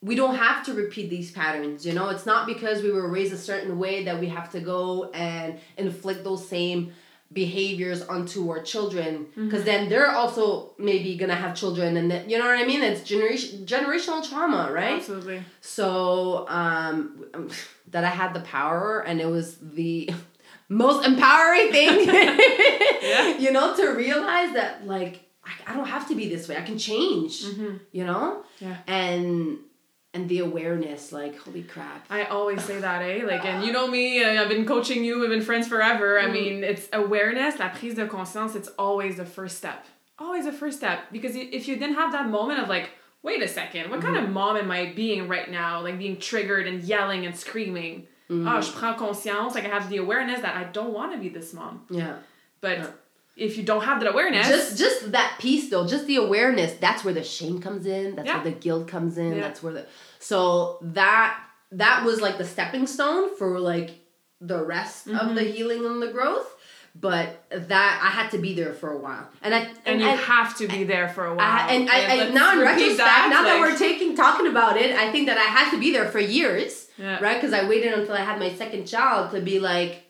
[0.02, 2.10] We don't have to repeat these patterns you know?
[2.10, 5.58] It's not because we were raised a certain way that we have to go and
[5.76, 6.92] inflict those same
[7.32, 12.38] behaviors onto our children because then they're also maybe gonna have children and then you
[12.38, 12.80] know what i mean?
[12.82, 14.98] It's generation generational trauma right?
[14.98, 15.42] Absolutely.
[15.60, 17.24] so um
[17.90, 20.08] that i had the power and it was the
[20.68, 22.06] most empowering thing
[23.02, 23.36] Yeah.
[23.38, 26.62] you know to realize that like I, I don't have to be this way i
[26.62, 27.44] can change
[27.92, 28.76] you know Yeah.
[28.86, 29.58] and
[30.14, 33.22] and the awareness like holy crap I always say that, eh?
[33.26, 36.18] Like, and you know me, uh, I've been coaching you, we've been friends forever.
[36.18, 39.84] I mean, it's awareness, la prise de conscience, it's always the first step.
[40.18, 41.00] Always the first step.
[41.12, 42.88] Because if you didn't have that moment of like,
[43.22, 45.82] wait a second, what kind of mom am I being right now?
[45.82, 48.06] Like being triggered and yelling and screaming.
[48.30, 51.28] Ah, je prends conscience, like I have the awareness that I don't want to be
[51.28, 51.84] this mom.
[51.90, 52.16] yeah
[52.60, 52.86] But Yeah.
[53.36, 57.04] if you don't have that awareness, just just that piece though just the awareness that's
[57.04, 58.36] where the shame comes in that's Yeah.
[58.42, 59.42] where the guilt comes in Yeah.
[59.42, 59.84] that's where the
[60.18, 61.38] so that
[61.72, 63.90] that was like the stepping stone for like
[64.40, 65.34] the rest of Mm-hmm.
[65.34, 66.55] the healing and the growth
[67.00, 70.10] but that i had to be there for a while and i and you I,
[70.12, 71.40] have to be there for a while.
[71.68, 75.10] I, and I, I now in retrospect, now that we're taking talking about it, I
[75.12, 77.18] think that I had to be there for years, Yeah.
[77.20, 77.40] right?
[77.40, 80.04] Because I waited until I had my second child to be like,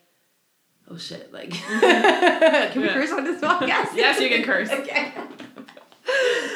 [0.91, 2.95] oh shit, like, can we Yeah.
[2.95, 3.95] curse on this podcast?
[4.03, 4.71] Yes, you can curse.
[4.81, 5.13] okay.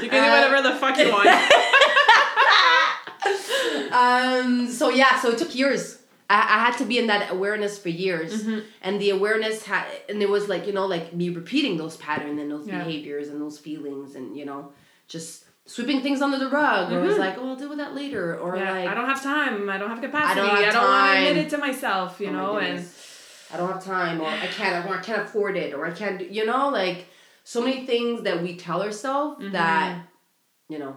[0.02, 1.28] You can do Uh, whatever the fuck you want.
[3.92, 4.68] um.
[4.68, 5.18] So yeah.
[5.20, 5.98] So it took years.
[6.30, 8.58] I, I had to be in that awareness for years, Mm-hmm.
[8.82, 12.38] and the awareness had, and it was like you know, like me repeating those patterns
[12.40, 12.78] and those Yeah.
[12.78, 14.72] behaviors and those feelings, and you know,
[15.08, 17.94] just sweeping things under the rug, or it was like, oh, I'll deal with that
[17.94, 18.64] later, or Mm-hmm.
[18.64, 19.68] Yeah, like, I don't have time.
[19.68, 20.40] I don't have capacity.
[20.40, 22.86] I don't don't, have want to admit it to myself, you oh my know, and
[23.52, 26.18] I don't have time, or I can't, or I can't afford it, or I can't,
[26.20, 27.06] do, you know, like
[27.42, 29.52] so many things that we tell ourselves Mm-hmm.
[29.52, 30.06] that,
[30.68, 30.96] you know,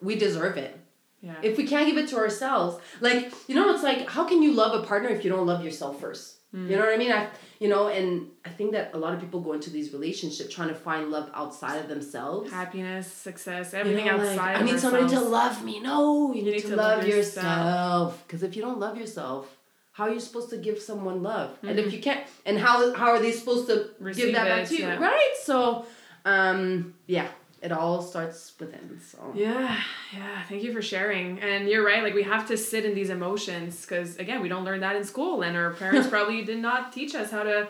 [0.00, 0.79] we deserve it.
[1.20, 1.34] Yeah.
[1.42, 4.52] If we can't give it to ourselves, like, you know, it's like, how can you
[4.52, 6.36] love a partner if you don't love yourself first?
[6.52, 7.12] You know what I mean?
[7.12, 7.28] I
[7.60, 10.66] you know, and I think that a lot of people go into these relationships trying
[10.70, 12.50] to find love outside of themselves.
[12.50, 14.56] Happiness, success, You everything know, like, outside.
[14.56, 15.78] I need somebody to love me.
[15.78, 17.44] No, you, need, to, love, yourself.
[17.44, 18.24] yourself.
[18.26, 19.56] Because if you don't love yourself,
[19.92, 21.56] how are you supposed to give someone love?
[21.62, 24.04] And if you can't, and how how are they supposed to Mm-hmm.
[24.04, 24.88] Receive give that back it, to you?
[24.88, 24.96] yeah.
[24.96, 25.34] Right.
[25.44, 25.86] So,
[26.24, 27.28] um, yeah,
[27.62, 29.00] it all starts within.
[29.00, 29.32] So.
[29.34, 29.78] Yeah,
[30.12, 30.42] yeah.
[30.48, 31.38] Thank you for sharing.
[31.40, 32.02] And you're right.
[32.02, 35.04] Like we have to sit in these emotions because again, we don't learn that in
[35.04, 37.68] school, and our parents probably did not teach us how to,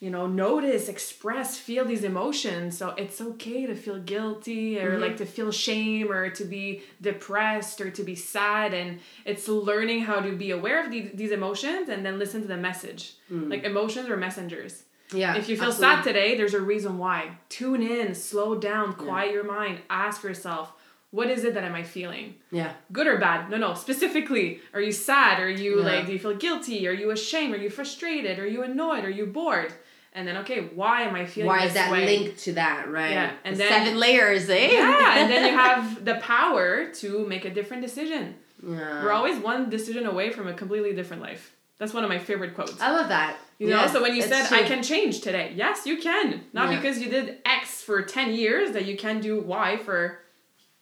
[0.00, 2.76] you know, notice, express, feel these emotions.
[2.76, 5.02] So it's okay to feel guilty or mm-hmm.
[5.02, 10.02] like to feel shame or to be depressed or to be sad, and it's learning
[10.02, 13.14] how to be aware of these, these emotions and then listen to the message.
[13.32, 13.48] Mm.
[13.48, 14.82] Like emotions are messengers.
[15.12, 15.36] Yeah.
[15.36, 15.96] If you feel absolutely.
[15.96, 17.32] sad today, there's a reason why.
[17.48, 20.72] Tune in, slow down, quiet your mind, ask yourself,
[21.10, 22.34] what is it that am I feeling?
[22.52, 22.72] Yeah.
[22.92, 23.50] Good or bad?
[23.50, 23.74] No, no.
[23.74, 25.40] Specifically, are you sad?
[25.40, 25.84] Are you Yeah.
[25.84, 26.86] like, do you feel guilty?
[26.86, 27.52] Are you ashamed?
[27.54, 28.38] Are you frustrated?
[28.38, 29.04] Are you annoyed?
[29.04, 29.72] Are you bored?
[30.12, 32.04] And then, okay, why am I feeling Why is that way?
[32.04, 32.88] linked to that?
[32.88, 33.10] Right.
[33.12, 34.70] Yeah, and The then- seven layers, eh?
[34.72, 38.34] Yeah, and then you have the power to make a different decision.
[38.64, 39.02] Yeah.
[39.04, 41.52] We're always one decision away from a completely different life.
[41.80, 42.78] That's one of my favorite quotes.
[42.80, 43.38] I love that.
[43.58, 44.58] You know, so when you said true.
[44.58, 46.44] I can change today, yes, you can.
[46.52, 46.76] Not Yeah.
[46.76, 50.20] because you did X for 10 years that you can do Y for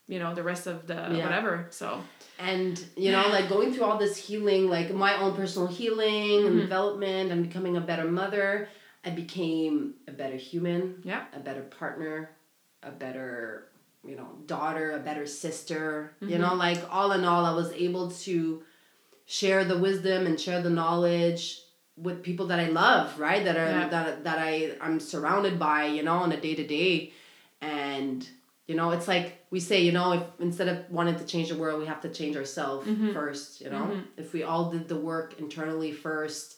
[0.09, 1.23] you know, the rest of the Yeah.
[1.25, 1.67] whatever.
[1.71, 2.03] So,
[2.39, 6.57] and you know like going through all this healing like my own personal healing and
[6.57, 6.61] Mhm.
[6.63, 8.69] development and becoming a better mother
[9.05, 11.25] i became a better human Yeah.
[11.35, 12.31] a better partner
[12.85, 13.67] a better
[14.05, 16.41] you know daughter a better sister you Mm-hmm.
[16.43, 18.63] know like all in all i was able to
[19.31, 21.61] share the wisdom and share the knowledge
[21.97, 23.89] with people that i love right that are Yeah.
[23.95, 27.13] that, that i i'm surrounded by you know on a day to day
[27.61, 28.27] and
[28.67, 31.57] you know it's like we say you know if instead of wanting to change the
[31.63, 33.13] world we have to change ourselves Mhm.
[33.13, 34.03] first you know Mhm.
[34.17, 36.57] if we all did the work internally first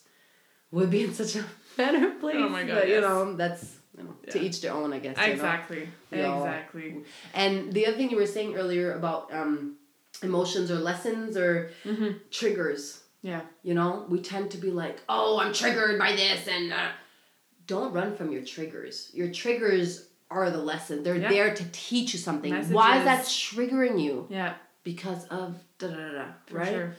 [0.71, 1.43] we'd be in such a
[1.77, 3.65] better place Oh my God, but you know that's
[3.97, 5.33] you know to each their own i guess you know?
[5.33, 5.89] exactly.
[6.11, 6.87] We all- Exactly.
[7.33, 9.75] and the other thing you were saying earlier about um
[10.23, 12.19] emotions or lessons or Mhm.
[12.29, 13.41] triggers Yeah.
[13.63, 16.89] you know we tend to be like oh i'm triggered by this and uh,
[17.67, 21.29] don't run from your triggers your triggers are the lesson they're Yeah.
[21.29, 24.53] there to teach you something why is that triggering you Yeah.
[24.83, 26.95] because of da da da da right sure.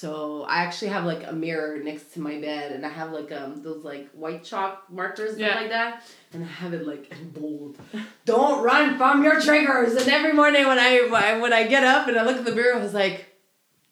[0.00, 3.30] So I actually have like a mirror next to my bed, and I have like
[3.30, 5.50] um those like white chalk markers and Yeah.
[5.50, 6.02] stuff like that,
[6.32, 7.78] and I have it like in bold.
[8.24, 9.94] Don't run from your triggers.
[9.94, 10.92] And every morning when I
[11.40, 13.18] when I- get up and I look at the mirror, I was like,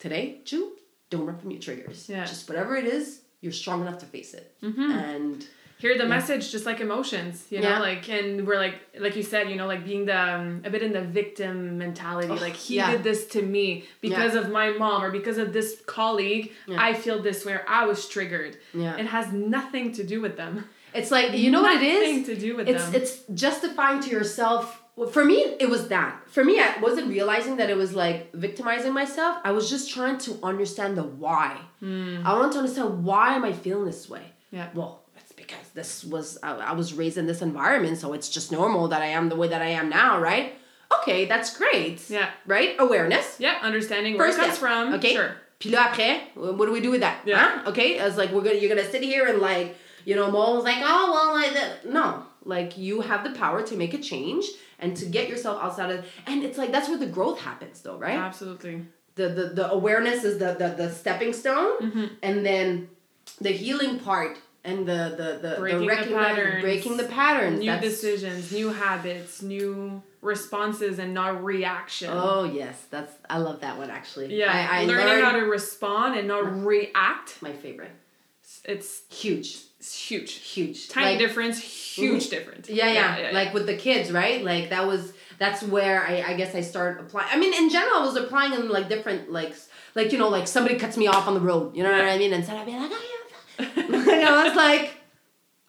[0.00, 0.72] today, Ju,
[1.10, 2.08] don't run from your triggers.
[2.08, 2.24] Yeah.
[2.24, 4.54] Just whatever it is, you're strong enough to face it.
[4.62, 4.90] Mm-hmm.
[4.90, 5.46] And
[5.82, 6.16] hear the Yeah.
[6.16, 7.88] message just like emotions you know Yeah.
[7.90, 10.82] like and we're like like you said you know like being the um, a bit
[10.88, 12.90] in the victim mentality Oh, like he yeah.
[12.92, 13.66] did this to me
[14.06, 15.68] because of my mom or because of this
[15.98, 16.44] colleague
[16.88, 18.52] i feel this way i was triggered.
[18.82, 20.54] Yeah, it has nothing to do with them.
[20.98, 22.00] It's like you know what it is.
[22.02, 22.94] nothing to do with it's them.
[22.98, 23.12] it's
[23.44, 24.64] justifying to yourself
[24.96, 26.12] well, for me it was that.
[26.36, 29.32] For me i wasn't realizing that it was like victimizing myself.
[29.48, 31.48] I was just trying to understand the why.
[31.80, 32.18] Hmm.
[32.28, 34.24] i wanted to understand why am i feeling this way?
[34.58, 34.68] Yeah.
[34.74, 35.01] Well
[35.74, 39.06] this was I, I was raised in this environment so it's just normal that i
[39.06, 40.54] am the way that i am now right
[41.00, 45.14] okay that's great yeah right awareness yeah understanding where First it comes step, from okay
[45.14, 47.18] sure Puis là après, what do we do with that?
[47.24, 47.38] Yeah.
[47.38, 47.70] Huh?
[47.70, 50.56] Okay, I was like, we're gonna you're gonna sit here and like, you know, Mo
[50.56, 51.84] was like, oh well, like.
[51.84, 54.44] No, like you have the power to make a change
[54.80, 57.96] and to get yourself outside of, and it's like that's where the growth happens, though,
[57.96, 58.18] right?
[58.18, 58.82] absolutely
[59.14, 62.10] The the the awareness is the the, the stepping stone, Mhm.
[62.24, 62.88] and then
[63.40, 66.62] the healing part and the the the, Breaking the the patterns.
[66.62, 67.58] breaking the patterns.
[67.60, 73.60] new that's- decisions new habits new responses and not reaction Oh yes, that's I love
[73.60, 74.34] that one actually.
[74.38, 77.90] yeah I, I learning learned how to respond and not react my favorite.
[78.64, 80.88] it's, Huge, it's huge huge.
[80.88, 84.42] tiny Like, difference huge difference Yeah, yeah, like with the kids, right?
[84.44, 87.26] Like that was that's where I, I guess I started applying.
[87.32, 89.54] I mean, in general, I was applying in like different like
[89.96, 92.16] like you know like somebody cuts me off on the road, you know what I
[92.16, 92.32] mean?
[92.32, 93.11] Instead I'd be like, oh,
[93.58, 94.94] and I was like,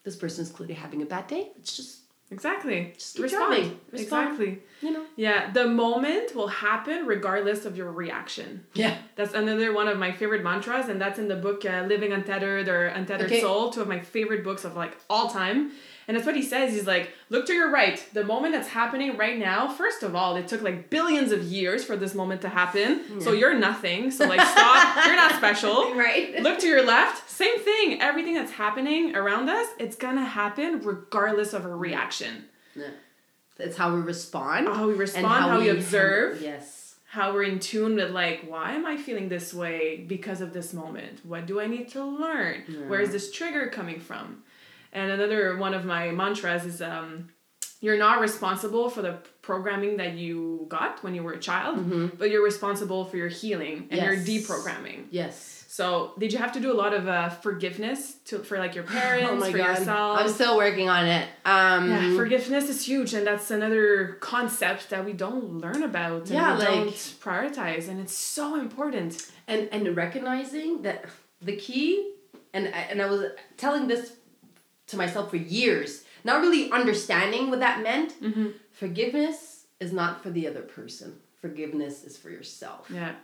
[0.04, 1.50] this person is clearly having a bad day.
[1.58, 1.98] It's just
[2.30, 3.52] exactly Just respond.
[3.52, 3.78] Respond.
[3.92, 5.04] exactly you know.
[5.16, 8.96] yeah the moment will happen regardless of your reaction Yeah.
[9.16, 12.68] that's another one of my favorite mantras and that's in the book uh, living untethered
[12.68, 13.40] or untethered Okay.
[13.40, 15.72] soul two of my favorite books of like all time
[16.06, 19.16] and that's what he says he's like look to your right the moment that's happening
[19.16, 22.48] right now first of all it took like billions of years for this moment to
[22.48, 26.42] happen so you're nothing so like stop you're not special Right.
[26.42, 28.00] Look to your left, same thing.
[28.02, 32.46] Everything that's happening around us, it's gonna happen regardless of our reaction.
[32.74, 32.88] Yeah.
[33.58, 34.66] It's how we respond.
[34.68, 36.96] How we respond, how, we, observe, Yes.
[37.06, 40.72] how we're in tune with like why am i feeling this way because of this
[40.72, 41.20] moment?
[41.24, 42.62] What do i need to learn?
[42.88, 44.42] Where is this trigger coming from?
[44.92, 47.28] And another one of my mantras is um,
[47.80, 51.76] you're not responsible for the programming that you got when you were a child
[52.18, 55.04] but you're responsible for your healing and your deprogramming.
[55.10, 55.53] Yes.
[55.76, 58.84] So did you have to do a lot of uh, forgiveness to for like your
[58.98, 59.78] parents Oh my for god.
[59.78, 61.26] yourself I'm still working on it.
[61.54, 63.84] Um yeah, forgiveness is huge, and that's another
[64.32, 66.94] concept that we don't learn about and Yeah, we like- don't
[67.26, 69.10] prioritize, and it's so important.
[69.52, 70.98] and and recognizing that
[71.48, 71.88] the key
[72.56, 73.20] and I- and I was
[73.64, 74.02] telling this
[74.90, 75.90] to myself for years,
[76.28, 78.10] not really understanding what that meant.
[78.26, 78.48] Mm-hmm.
[78.82, 79.38] Forgiveness
[79.84, 81.08] is not for the other person.
[81.44, 82.82] Forgiveness is for yourself.
[83.00, 83.14] Yeah,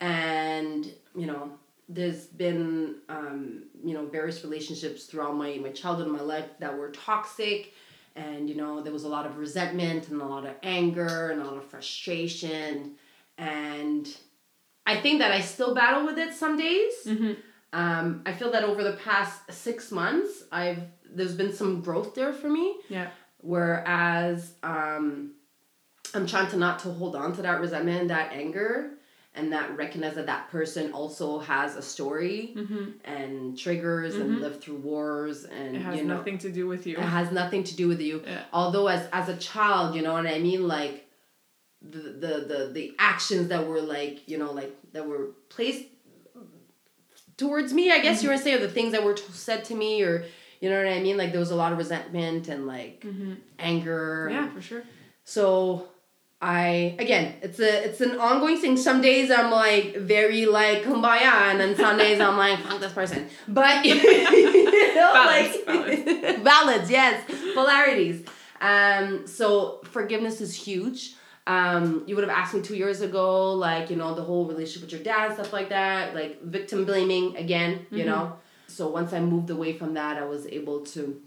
[0.00, 0.82] and
[1.20, 1.42] you know
[1.88, 6.76] there's been um, you know various relationships throughout my, my childhood and my life that
[6.76, 7.72] were toxic.
[8.16, 11.40] And you know there was a lot of resentment and a lot of anger and
[11.40, 12.96] a lot of frustration.
[13.38, 14.08] And
[14.86, 16.92] i think that i still battle with it some days.
[17.06, 17.32] Mm-hmm.
[17.72, 22.32] um, i feel that over the past six months i've there's been some growth there
[22.32, 22.76] for me.
[22.88, 25.34] Yeah, whereas um,
[26.14, 28.92] i'm trying to not to hold on to that resentment that anger
[29.36, 32.84] and that recognize that that person also has a story mm-hmm.
[33.04, 36.86] and triggers and lived through wars and it has you know nothing to do with
[36.86, 36.96] you.
[36.96, 38.42] it has nothing to do with you Yeah.
[38.52, 41.06] although as as a child you know what i mean like
[41.82, 45.84] the the the, the actions that were like you know like that were placed
[47.36, 49.74] towards me i guess you were saying or the things that were t- said to
[49.74, 50.24] me or
[50.60, 53.34] you know what i mean like there was a lot of resentment and like Mm-hmm.
[53.58, 54.82] anger Yeah, for sure.
[55.24, 55.88] so
[56.40, 58.76] I again, it's a it's an ongoing thing.
[58.76, 62.92] Some days I'm like very like kumbaya, and then some days I'm like fuck this
[62.92, 63.28] person.
[63.48, 63.94] But you
[64.94, 68.24] know, Balance, like balance, yes, polarities.
[68.60, 71.14] Um, so forgiveness is huge.
[71.46, 74.82] Um, you would have asked me two years ago, like you know the whole relationship
[74.82, 77.86] with your dad, stuff like that, like victim blaming again.
[77.90, 81.18] You know, so once I moved away from that, I was able to,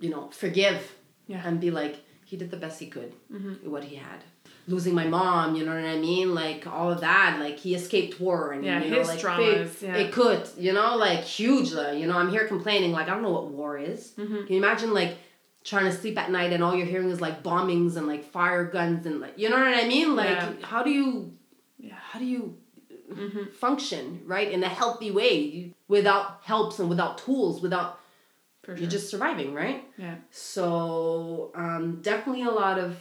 [0.00, 0.94] you know, forgive
[1.28, 1.42] Yeah.
[1.44, 1.96] and be like,
[2.30, 4.20] he did the best he could with what he had.
[4.68, 6.34] Losing my mom, you know what I mean?
[6.34, 9.80] Like all of that, like he escaped war and Yeah, you know, his like traumas,
[9.80, 9.96] big- yeah.
[10.02, 11.70] it could, you know, like huge.
[11.70, 14.12] You know, I'm here complaining, like I don't know what war is.
[14.18, 14.44] Mm-hmm.
[14.46, 15.12] Can you imagine like
[15.62, 18.64] trying to sleep at night and all you're hearing is like bombings and like fire
[18.64, 20.16] guns and like you know what I mean?
[20.16, 20.52] Like Yeah.
[20.62, 21.32] how do you
[21.78, 21.94] Yeah.
[22.10, 22.42] how do you
[23.12, 23.52] Mm-hmm.
[23.52, 28.00] function right in a healthy way without helps and without tools without
[28.66, 28.80] For sure.
[28.82, 30.16] you're just surviving right yeah.
[30.30, 32.96] so um, definitely a lot of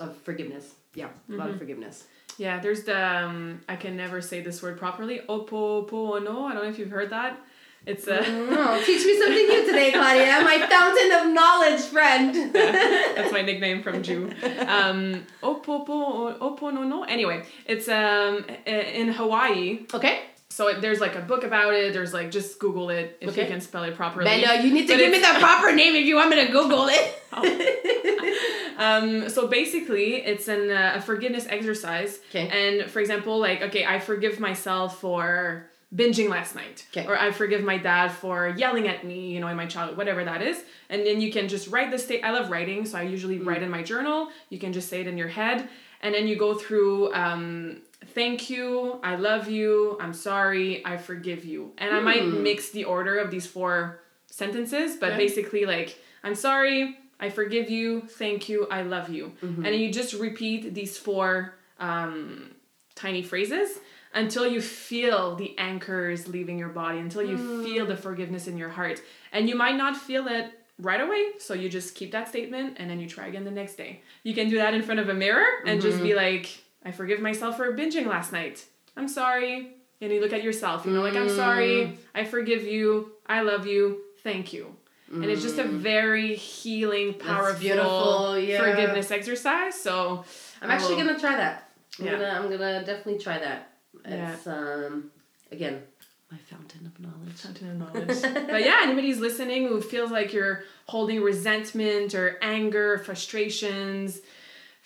[0.00, 0.74] of forgiveness.
[0.94, 1.52] Yeah, a lot Mm-hmm.
[1.52, 2.04] of forgiveness.
[2.38, 5.20] Yeah, there's the um, I can never say this word properly.
[5.28, 6.44] Opopono.
[6.50, 7.38] I don't know if you've heard that.
[7.86, 10.40] It's a No, teach me something new today, Claudia.
[10.42, 12.52] My fountain of knowledge friend.
[13.16, 14.30] That's my nickname from Jew.
[14.66, 17.04] Um, opopo oponono.
[17.08, 19.86] Anyway, it's um in Hawaii.
[19.94, 20.16] okay.
[20.48, 21.92] So it, there's like a book about it.
[21.92, 24.24] There's like just Google it if you can spell it properly.
[24.24, 26.52] Bella, you need to But give me the proper name if you want me to
[26.52, 27.22] Google it.
[28.78, 32.18] Um, so basically, it's an uh, a forgiveness exercise.
[32.28, 32.48] Okay.
[32.48, 37.06] And for example, like okay, I forgive myself for binging last night, Okay.
[37.06, 40.24] or I forgive my dad for yelling at me, you know, in my childhood, whatever
[40.24, 40.62] that is.
[40.90, 42.22] And then you can just write the state.
[42.22, 43.46] I love writing, so I usually Mm.
[43.46, 44.28] write in my journal.
[44.50, 45.68] You can just say it in your head,
[46.02, 47.14] and then you go through.
[47.14, 47.78] Um,
[48.16, 48.98] Thank you.
[49.02, 49.98] I love you.
[50.00, 50.82] I'm sorry.
[50.86, 51.74] I forgive you.
[51.76, 52.42] And I might hmm.
[52.42, 56.96] mix the order of these four sentences, but basically, like, I'm sorry.
[57.20, 58.08] I forgive you.
[58.08, 58.68] Thank you.
[58.70, 59.32] I love you.
[59.42, 59.66] Mm-hmm.
[59.66, 62.52] And you just repeat these four um,
[62.94, 63.80] tiny phrases
[64.14, 67.64] until you feel the anchors leaving your body, until you hmm.
[67.64, 69.02] feel the forgiveness in your heart.
[69.30, 72.88] And you might not feel it right away, so you just keep that statement and
[72.88, 74.00] then you try again the next day.
[74.22, 76.16] You can do that in front of a mirror and just be mm-hmm.
[76.16, 78.64] like, I forgive myself for binging last night.
[78.96, 79.72] I'm sorry.
[80.00, 81.98] And you look at yourself, you know, like, I'm sorry.
[82.14, 83.12] I forgive you.
[83.26, 84.02] I love you.
[84.22, 84.76] Thank you.
[85.12, 88.58] And it's just a very healing, powerful yeah.
[88.62, 89.74] forgiveness exercise.
[89.80, 90.24] So
[90.62, 91.70] I'm actually will- gonna try that.
[91.98, 92.12] I'm Yeah.
[92.12, 93.72] gonna I'm gonna definitely try that.
[94.06, 94.32] Yeah.
[94.34, 95.10] It's um
[95.52, 95.82] again
[96.30, 97.36] my fountain of knowledge.
[97.36, 98.48] Fountain of knowledge.
[98.50, 104.20] but yeah, anybody's listening who feels like you're holding resentment or anger, frustrations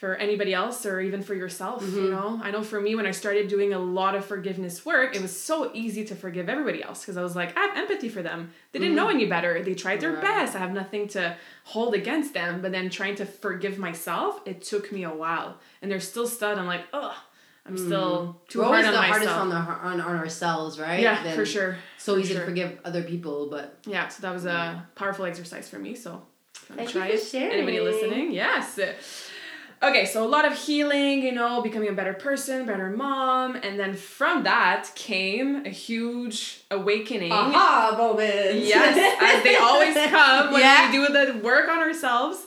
[0.00, 1.96] for anybody else or even for yourself, Mm-hmm.
[2.04, 2.40] you know?
[2.42, 5.38] I know for me, when I started doing a lot of forgiveness work, it was
[5.38, 8.50] so easy to forgive everybody else because I was like, I have empathy for them.
[8.72, 9.62] They didn't know any better.
[9.62, 10.24] They tried their Mm-hmm.
[10.24, 10.44] Right.
[10.46, 10.56] best.
[10.56, 12.62] I have nothing to hold against them.
[12.62, 15.58] But then trying to forgive myself, it took me a while.
[15.82, 17.14] And there's still stuff I'm like, ugh,
[17.66, 19.26] I'm still too We're hard always on the myself.
[19.28, 21.00] hardest on the on, on ourselves, right?
[21.00, 21.76] yeah, Then for sure.
[21.98, 22.40] So for easy sure.
[22.40, 25.94] to forgive other people, but Yeah, so that was a powerful exercise for me.
[25.94, 26.22] So
[26.74, 27.52] Thank try it, sharing.
[27.52, 28.78] anybody listening, yes.
[29.82, 33.80] Okay, so a lot of healing, you know, becoming a better person, better mom, and
[33.80, 37.32] then from that came a huge awakening.
[37.32, 38.56] Aha moment.
[38.56, 40.90] Yes, as they always come when Yeah.
[40.90, 42.46] we do the work on ourselves.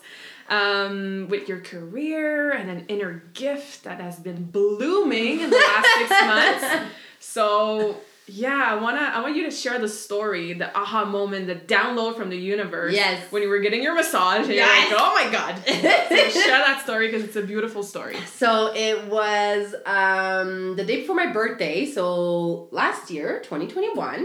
[0.49, 5.87] Um, with your career and an inner gift that has been blooming in the last
[5.97, 6.91] six months.
[7.19, 11.55] So yeah, I wanna I want you to share the story, the aha moment, the
[11.55, 12.93] download from the universe.
[12.93, 13.31] Yes.
[13.31, 14.89] When you were getting your massage and Yes.
[14.89, 15.55] you're like, oh my god.
[15.65, 18.15] so share that story because it's a beautiful story.
[18.35, 24.15] So it was um, the day before my birthday, so last year, 2021.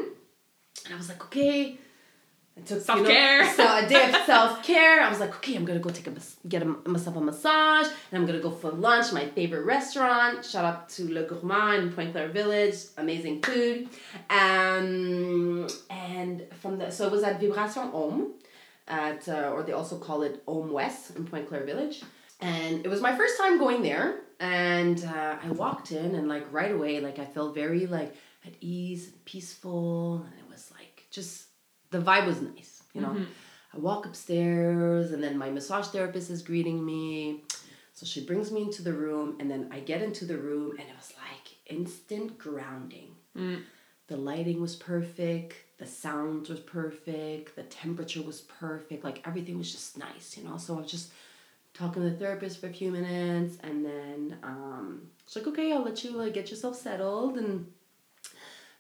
[0.84, 1.76] And I was like, okay.
[2.58, 3.42] I took Self-care.
[3.42, 5.00] You know, so a day of self care.
[5.00, 6.12] I was like, okay, I'm gonna go take a
[6.48, 9.12] get a, myself a massage, and I'm gonna go for lunch.
[9.12, 10.44] My favorite restaurant.
[10.44, 12.76] Shout out to Le Gourmand in Pointe-Claire Village.
[12.96, 13.88] Amazing food.
[14.30, 18.32] Um, and from the so it was at Vibration Home,
[18.88, 22.02] at uh, or they also call it Home West in Pointe-Claire Village.
[22.40, 26.46] And it was my first time going there, and uh, I walked in, and like
[26.52, 28.14] right away, like I felt very like
[28.46, 31.47] at ease, peaceful, and it was like just
[31.90, 33.14] the vibe was nice, you know.
[33.74, 37.42] I walk upstairs, and then my massage therapist is greeting me.
[37.94, 40.88] So she brings me into the room, and then I get into the room, and
[40.88, 43.10] it was like instant grounding.
[44.06, 49.70] The lighting was perfect, the sound was perfect, the temperature was perfect, like everything was
[49.70, 50.56] just nice, you know.
[50.56, 51.12] So I was just
[51.74, 55.84] talking to the therapist for a few minutes, and then um, she's like, "Okay, I'll
[55.84, 57.66] let you like get yourself settled." And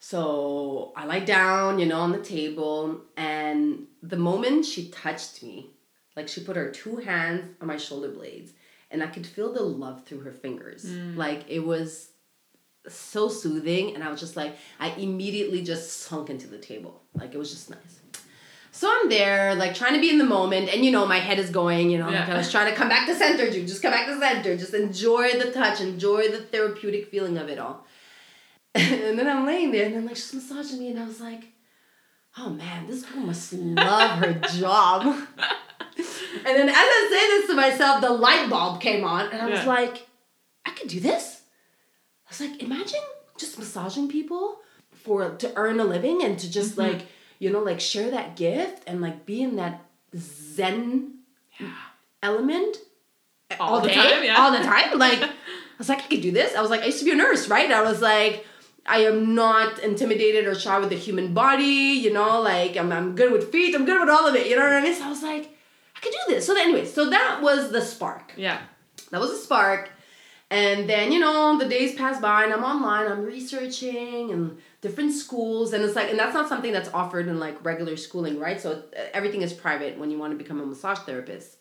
[0.00, 5.70] so I lie down, you know, on the table, and the moment she touched me,
[6.16, 8.52] like she put her two hands on my shoulder blades,
[8.90, 10.84] and I could feel the love through her fingers.
[10.84, 11.16] Mm.
[11.16, 12.10] Like it was
[12.86, 17.02] so soothing, and I was just like, I immediately just sunk into the table.
[17.14, 18.00] Like it was just nice.
[18.70, 21.40] So I'm there, like trying to be in the moment, and you know, my head
[21.40, 23.66] is going, you know, like I was trying to come back to center, dude.
[23.66, 24.56] Just come back to center.
[24.56, 27.84] Just enjoy the touch, enjoy the therapeutic feeling of it all.
[28.74, 31.44] And then I'm laying there, and then like she's massaging me, and I was like,
[32.38, 35.02] oh man, this girl must love her job.
[35.06, 39.46] and then as I say this to myself, the light bulb came on, and I
[39.46, 39.66] was Yeah.
[39.66, 40.06] like,
[40.64, 41.42] I could do this.
[42.26, 43.00] I was like, imagine
[43.38, 44.58] just massaging people
[44.92, 46.92] for to earn a living and to just Mm-hmm.
[46.98, 47.06] like
[47.38, 49.84] you know like share that gift and like be in that
[50.16, 51.14] zen
[52.22, 52.76] element
[53.60, 54.36] All the day, time, yeah.
[54.38, 54.98] all the time.
[54.98, 55.30] Like I
[55.78, 56.54] was like, I could do this.
[56.54, 57.70] I was like, I used to be a nurse, right?
[57.70, 58.44] I was like,
[58.88, 61.64] I am not intimidated or shy with the human body.
[62.04, 63.74] You know, like I'm, I'm good with feet.
[63.74, 64.46] I'm good with all of it.
[64.48, 64.94] You know what I mean?
[64.94, 65.50] So I was like,
[65.96, 66.46] I could do this.
[66.46, 68.58] So anyway, so that was the spark Yeah.
[69.10, 69.90] that was a spark
[70.50, 75.12] and then you know the days pass by and i'm online i'm researching and different
[75.12, 78.58] schools and it's like and that's not something that's offered in like regular schooling right
[78.58, 81.58] so uh, everything is private when you want to become a massage therapist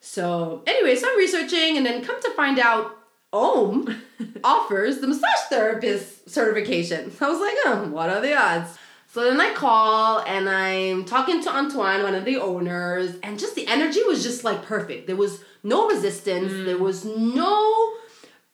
[0.00, 2.98] so anyway so i'm researching and then come to find out
[3.32, 4.02] Om
[4.44, 7.12] offers the massage therapist certification.
[7.20, 8.76] I was like, oh, what are the odds?
[9.12, 13.56] So then I call and I'm talking to Antoine, one of the owners, and just
[13.56, 15.08] the energy was just like perfect.
[15.08, 17.94] There was no resistance, there was no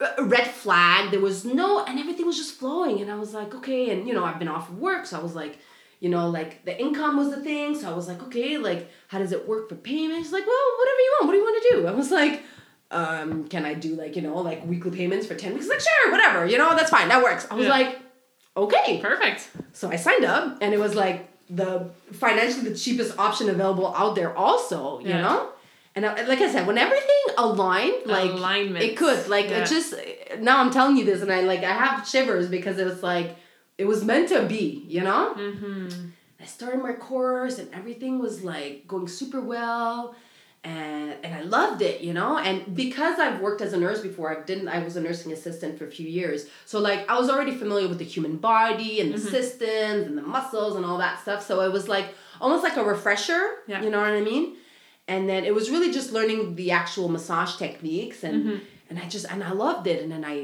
[0.01, 3.03] uh, red flag, there was no, and everything was just flowing.
[3.03, 5.23] And I was like, okay, and you know, I've been off of work, so I
[5.23, 5.59] was like,
[6.01, 7.79] you know, like the income was the thing.
[7.79, 10.23] So I was like, okay, like how does it work for payment?
[10.23, 11.27] She's like, well, whatever you want.
[11.27, 11.87] What do you want to do?
[11.87, 12.43] I was like,
[12.91, 15.69] um, can I do like, you know, like weekly payments for 10 weeks?
[15.69, 17.47] Like, sure, whatever, you know, that's fine, that works.
[17.51, 17.73] I was Yeah.
[17.73, 17.99] like,
[18.57, 19.01] okay.
[19.03, 19.49] Perfect.
[19.73, 24.15] So I signed up and it was like the financially the cheapest option available out
[24.15, 25.23] there also, you Yeah.
[25.23, 25.49] know?
[25.95, 28.85] And I, like I said, when everything aligned, like Alignment.
[28.85, 29.63] it could, like Yeah.
[29.63, 29.95] it just
[30.41, 33.37] now I'm telling you this and I like I have shivers because it was like
[33.79, 35.35] it was meant to be, you know?
[35.37, 36.09] Mm-hmm.
[36.41, 40.15] I started my course and everything was like going super well
[40.67, 42.33] and and I loved it, you know?
[42.49, 45.73] And because I've worked as a nurse before, I didn't I was a nursing assistant
[45.79, 46.41] for a few years.
[46.71, 49.37] So like I was already familiar with the human body and the Mm-hmm.
[49.39, 51.41] systems and the muscles and all that stuff.
[51.49, 52.07] So it was like
[52.41, 53.81] almost like a refresher, Yeah.
[53.85, 54.45] you know what I mean?
[55.09, 58.59] And then it was really just learning the actual massage techniques and Mm-hmm.
[58.91, 60.37] and I just and I loved it and then I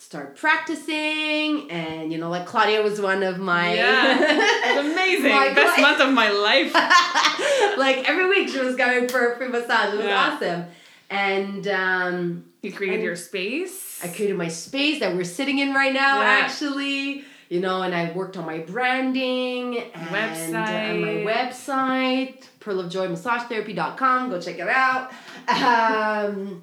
[0.00, 4.78] started practicing and you know like Claudia was one of my Yeah.
[4.80, 5.30] Amazing.
[5.54, 6.72] Best month of my life.
[7.78, 9.94] like every week she was going for a free massage.
[9.94, 10.30] It was Yeah.
[10.34, 10.64] awesome.
[11.10, 14.00] And um, You created your space.
[14.04, 16.40] I created my space that we're sitting in right now, Yeah.
[16.44, 17.24] actually.
[17.48, 20.90] You know, and I worked on my branding and Website.
[20.90, 24.30] on my website, pearlofjoymassagetherapy.com.
[24.30, 25.10] Go check it out.
[25.48, 26.62] Um,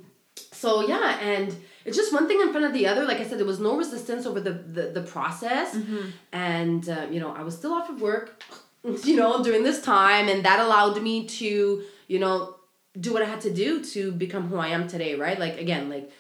[0.52, 1.56] so yeah, and
[1.86, 3.06] it's just one thing in front of the other.
[3.06, 6.06] Like I said, there was no resistance over the the, the process, Mm-hmm.
[6.34, 8.44] and uh, you know, I was still off of work,
[8.84, 12.56] you know, during this time, and that allowed me to, you know,
[13.00, 15.38] do what I had to do to become who I am today, right?
[15.40, 16.12] Like again, like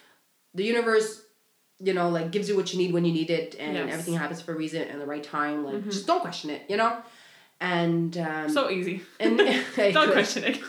[0.53, 1.21] the universe,
[1.79, 3.91] you know, like gives you what you need when you need it, and Yes.
[3.93, 5.65] everything happens for a reason and the right time.
[5.65, 6.97] Like just don't question it, you know.
[7.61, 9.01] And um, So easy.
[9.19, 9.37] and
[9.97, 10.59] Don't question it.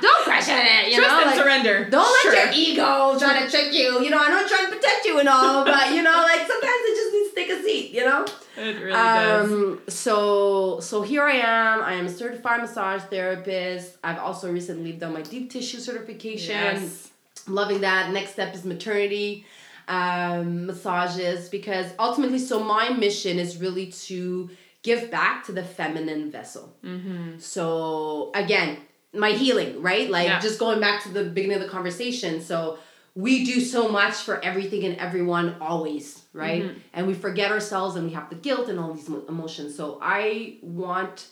[0.00, 1.18] Don't question it, you Trust know.
[1.20, 1.90] and like, surrender.
[1.90, 2.34] don't let Sure.
[2.44, 4.02] your ego try to trick you.
[4.02, 6.40] You know, I know I'm trying to protect you and all, but you know, like
[6.46, 7.90] sometimes it just needs to take a seat.
[7.92, 8.24] You know.
[8.56, 9.50] It really does.
[9.52, 11.82] Um, so so here I am.
[11.82, 13.96] I am a certified massage therapist.
[14.04, 16.50] I've also recently done my deep tissue certification.
[16.54, 17.10] Yes.
[17.46, 18.12] I'm loving that.
[18.12, 19.46] Next step is maternity
[19.88, 24.50] um, massages because ultimately, so my mission is really to
[24.82, 26.72] give back to the feminine vessel.
[26.84, 27.38] Mm-hmm.
[27.38, 28.78] So again,
[29.12, 30.08] my healing, right?
[30.10, 30.40] Like Yeah.
[30.40, 32.40] just going back to the beginning of the conversation.
[32.40, 32.78] So
[33.14, 36.62] we do so much for everything and everyone always, right?
[36.62, 36.78] Mm-hmm.
[36.92, 39.74] And we forget ourselves and we have the guilt and all these emotions.
[39.76, 41.26] So I want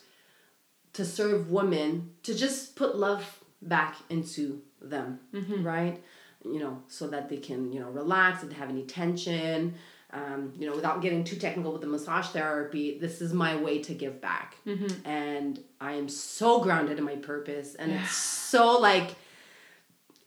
[0.94, 5.64] to serve women to just put love back into them, Mm-hmm.
[5.64, 6.02] right?
[6.44, 9.74] You know, so that they can, you know, relax and have any tension.
[10.10, 13.80] Um, you know, without getting too technical with the massage therapy, this is my way
[13.82, 14.56] to give back.
[14.66, 15.06] Mm-hmm.
[15.06, 17.74] And I am so grounded in my purpose.
[17.74, 19.16] And it's so like,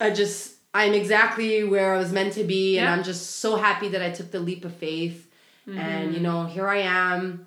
[0.00, 2.78] I just, I'm exactly where I was meant to be.
[2.78, 5.28] And I'm just so happy that I took the leap of faith.
[5.66, 6.14] And, Mm-hmm.
[6.14, 7.46] you know, here I am,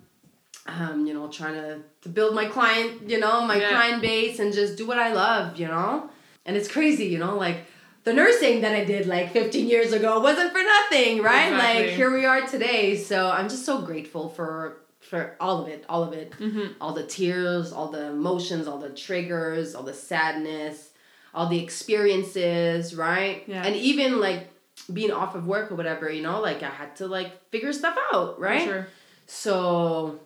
[0.67, 3.69] um, you know, trying to, to build my client, you know, my Yeah.
[3.69, 6.09] client base and just do what I love, you know?
[6.45, 7.65] And it's crazy, you know, like
[8.05, 11.51] the nursing that I did like 15 years ago wasn't for nothing, right?
[11.51, 12.95] Like here we are today.
[12.95, 16.31] So I'm just so grateful for for all of it, all of it.
[16.31, 16.73] Mm-hmm.
[16.81, 20.91] All the tears, all the emotions, all the triggers, all the sadness,
[21.33, 23.43] all the experiences, right?
[23.47, 23.63] Yeah.
[23.65, 24.49] And even like
[24.91, 27.97] being off of work or whatever, you know, like I had to like figure stuff
[28.13, 28.63] out, right?
[28.63, 28.87] Sure.
[29.25, 30.19] So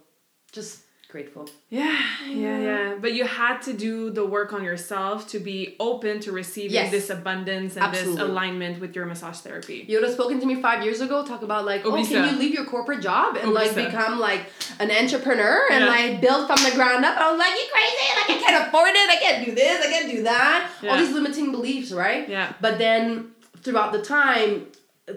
[0.52, 1.50] just grateful.
[1.70, 2.96] Yeah, yeah, yeah.
[3.02, 6.92] But you had to do the work on yourself to be open to receiving Yes.
[6.92, 9.86] this abundance and this alignment with your massage therapy.
[9.88, 12.40] You would have spoken to me five years ago, talk about like, oh, can you
[12.40, 14.42] leave your corporate job and like become like
[14.80, 15.90] an entrepreneur and Yeah.
[15.90, 17.18] like build from the ground up?
[17.18, 18.08] I was like, you crazy?
[18.20, 19.10] Like I can't afford it.
[19.10, 19.86] I can't do this.
[19.86, 20.70] I can't do that.
[20.88, 22.30] All these limiting beliefs, right?
[22.30, 22.54] Yeah.
[22.62, 23.32] But then
[23.64, 24.68] throughout the time,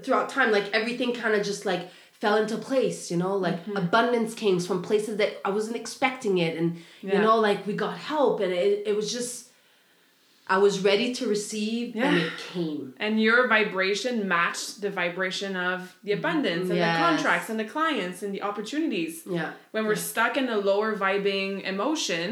[0.02, 1.90] throughout time, like everything kind of just like
[2.22, 3.76] fell into place, you know, like Mm-hmm.
[3.84, 6.56] abundance came from places that I wasn't expecting it.
[6.56, 6.68] And,
[7.02, 9.48] you know, like we got help and it, it was just,
[10.46, 12.94] I was ready to receive and it came.
[13.04, 16.96] And your vibration matched the vibration of the abundance and Yes.
[16.96, 19.12] the contracts and the clients and the opportunities.
[19.38, 19.50] Yeah.
[19.74, 22.26] When we're stuck in a lower vibing emotion,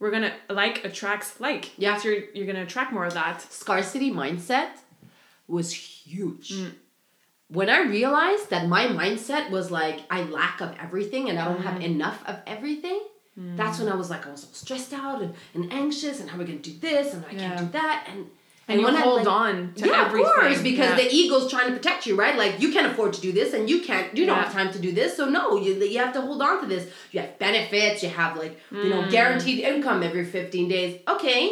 [0.00, 1.64] we're gonna like attracts like.
[1.84, 1.96] Yeah.
[2.00, 3.36] So you're, you're gonna attract more of that.
[3.52, 4.70] scarcity mindset
[5.56, 6.48] was huge.
[6.54, 6.72] Mm.
[7.52, 11.58] When I realized that my mindset was like I lack of everything and I don't
[11.60, 11.64] Mm.
[11.70, 13.00] have enough of everything,
[13.36, 16.36] that's when I was like I was all stressed out and, and anxious and how
[16.36, 17.38] are we gonna do this and I Yeah.
[17.48, 18.26] can't do that and
[18.68, 20.26] And, you when I, hold like- on to yeah, everything.
[20.26, 20.94] of course, because Yeah.
[21.02, 22.36] the ego's trying to protect you, right?
[22.38, 24.16] Like you can't afford to do this, and you can't.
[24.16, 24.44] You don't Yeah.
[24.44, 26.84] have time to do this, so no, you you have to hold on to this.
[27.12, 28.02] You have benefits.
[28.04, 29.10] You have like you know Mm.
[29.10, 30.92] guaranteed income every fifteen days.
[31.14, 31.42] Okay,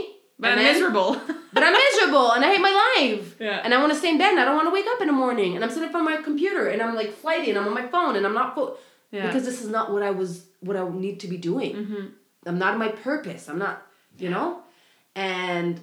[0.40, 1.12] but I'm then- miserable.
[1.52, 3.36] but I'm miserable and I hate my life.
[3.40, 3.60] Yeah.
[3.64, 5.06] And I want to stay in bed and I don't want to wake up in
[5.06, 5.54] the morning.
[5.54, 7.74] And I'm sitting in front of my computer and I'm like flighty and I'm on
[7.74, 8.76] my phone and I'm not fo-
[9.10, 9.26] Yeah.
[9.26, 11.74] because this is not what I was what I need to be doing.
[11.74, 12.10] Mhm.
[12.46, 13.48] I'm not in my purpose.
[13.48, 13.82] I'm not,
[14.18, 14.60] you know?
[15.16, 15.80] And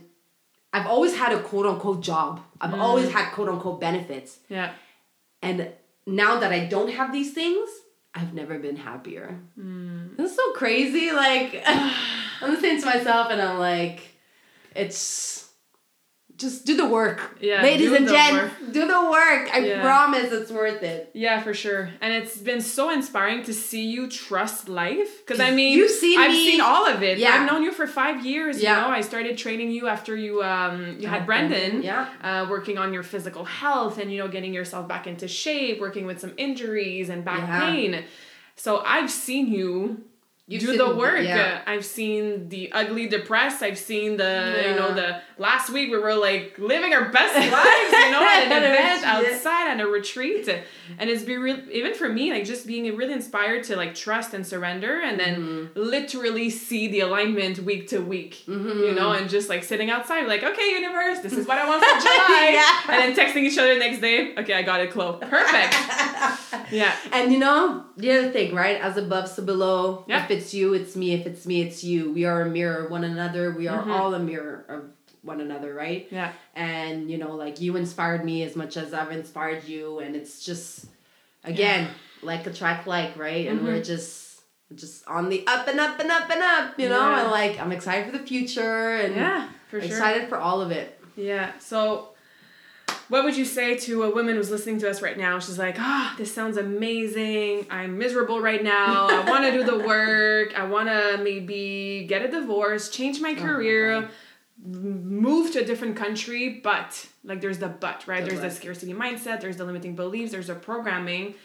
[0.74, 2.42] I've always had a quote unquote job.
[2.62, 2.80] I've Mm.
[2.82, 4.40] always had quote unquote benefits.
[4.50, 4.72] yeah.
[5.42, 5.70] And
[6.06, 7.70] now that I don't have these things,
[8.16, 9.40] I've never been happier.
[9.60, 10.18] Mm.
[10.20, 11.12] It's so crazy.
[11.12, 14.07] Like I'm listening to myself and I'm like,
[14.78, 15.44] it's
[16.36, 17.20] just do the work.
[17.42, 19.50] Yeah, Ladies and gents, do the work.
[19.52, 19.82] I Yeah.
[19.82, 21.10] promise it's worth it.
[21.16, 21.90] Yeah, for sure.
[22.00, 25.26] And it's been so inspiring to see you trust life.
[25.26, 27.18] Because I mean, You've seen I've me- seen all of it.
[27.18, 27.32] Yeah.
[27.32, 28.62] I've known you for five years.
[28.62, 28.76] Yeah.
[28.76, 31.26] You know, I started training you after you um you had.
[31.26, 32.06] Brendan, yeah.
[32.22, 36.06] Uh, working on your physical health and you know getting yourself back into shape, working
[36.06, 37.60] with some injuries and back Yeah.
[37.62, 38.04] pain.
[38.56, 40.04] So I've seen you
[40.50, 41.20] You've do the work.
[41.24, 41.62] yeah.
[41.68, 43.62] I've seen the ugly depressed.
[43.62, 47.92] I've seen the you know the last week we were like living our best lives,
[48.06, 50.48] you know, at an event outside at a retreat,
[50.98, 54.34] and it's been real even for me like just being really inspired to like trust
[54.34, 55.80] and surrender, and then Mm-hmm.
[55.80, 60.44] literally see the alignment week to week, you know, and just like sitting outside like
[60.44, 62.96] okay universe, this is what I want for July, Yeah.
[62.96, 65.74] and then texting each other the next day, okay I got it, Chloe, perfect,
[66.72, 66.96] yeah.
[67.12, 68.80] And you know, the other thing, right?
[68.80, 70.06] As above, so below.
[70.08, 70.22] Yeah.
[70.38, 71.14] It's you, it's me.
[71.14, 72.12] If it's me, it's you.
[72.12, 73.52] We are a mirror of one another.
[73.52, 73.92] We are Mhm.
[73.92, 74.84] all a mirror of
[75.24, 76.08] one another, right?
[76.12, 76.32] Yeah.
[76.56, 80.44] And you know, like you inspired me as much as I've inspired you, and it's
[80.46, 80.86] just
[81.44, 81.90] again
[82.22, 83.48] like attract like, right?
[83.48, 83.68] And Mm-hmm.
[83.68, 84.42] we're just
[84.76, 87.00] just on the up and up and up and up, you know.
[87.10, 87.22] Yeah.
[87.24, 89.50] And like I'm excited for the future, and Yeah.
[89.70, 89.88] for sure.
[89.90, 91.00] excited for all of it.
[91.16, 91.52] Yeah.
[91.60, 92.10] So,
[93.10, 95.40] what would you say to a woman who's listening to us right now?
[95.40, 97.66] She's like, ah, this sounds amazing.
[97.70, 99.08] I'm miserable right now.
[99.10, 100.58] I want to do the work.
[100.58, 104.10] I want to maybe get a divorce, change my Oh my career,
[104.64, 106.60] move to a different country.
[106.64, 108.24] But, like, there's the but, right?
[108.24, 111.36] The there's the scarcity mindset, there's the limiting beliefs, there's the programming.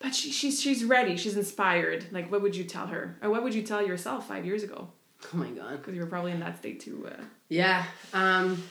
[0.00, 1.16] But she, she's, she's ready.
[1.16, 2.06] She's inspired.
[2.12, 3.18] Like, what would you tell her?
[3.20, 4.88] Or what would you tell yourself five years ago?
[5.34, 5.78] Oh my god.
[5.78, 7.08] Because you were probably in that state too.
[7.10, 7.84] Uh, Yeah.
[8.12, 8.62] Um,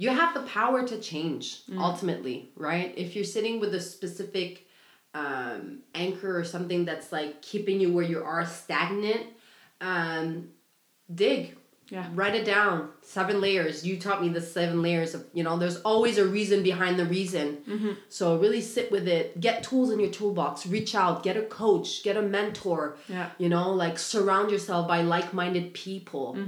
[0.00, 2.94] you have the power to change ultimately, right?
[2.96, 4.66] If you're sitting with a specific
[5.12, 9.26] um, anchor or something that's like keeping you where you are stagnant,
[9.82, 10.48] um,
[11.14, 11.54] dig.
[11.90, 12.06] Yeah.
[12.14, 12.90] Write it down.
[13.02, 13.84] Seven layers.
[13.86, 17.04] You taught me the seven layers of, you know, there's always a reason behind the
[17.04, 17.58] reason.
[17.68, 17.90] Mm-hmm.
[18.08, 19.40] So really sit with it.
[19.40, 20.66] Get tools in your toolbox.
[20.66, 21.22] Reach out.
[21.22, 22.02] Get a coach.
[22.04, 22.96] Get a mentor.
[23.08, 23.30] Yeah.
[23.38, 26.38] You know, like surround yourself by like minded people.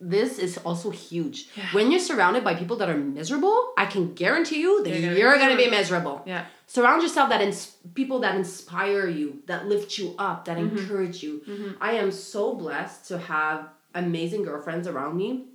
[0.00, 1.48] This is also huge.
[1.56, 1.64] Yeah.
[1.72, 5.18] When you're surrounded by people that are miserable, I can guarantee you that You're gonna
[5.18, 6.16] you're to be miserable.
[6.16, 6.22] miserable.
[6.26, 6.44] Yeah.
[6.66, 10.76] Surround yourself that ins- people that inspire you, that lift you up, that Mm-hmm.
[10.78, 11.42] encourage you.
[11.80, 15.46] I am so blessed to have amazing girlfriends around me.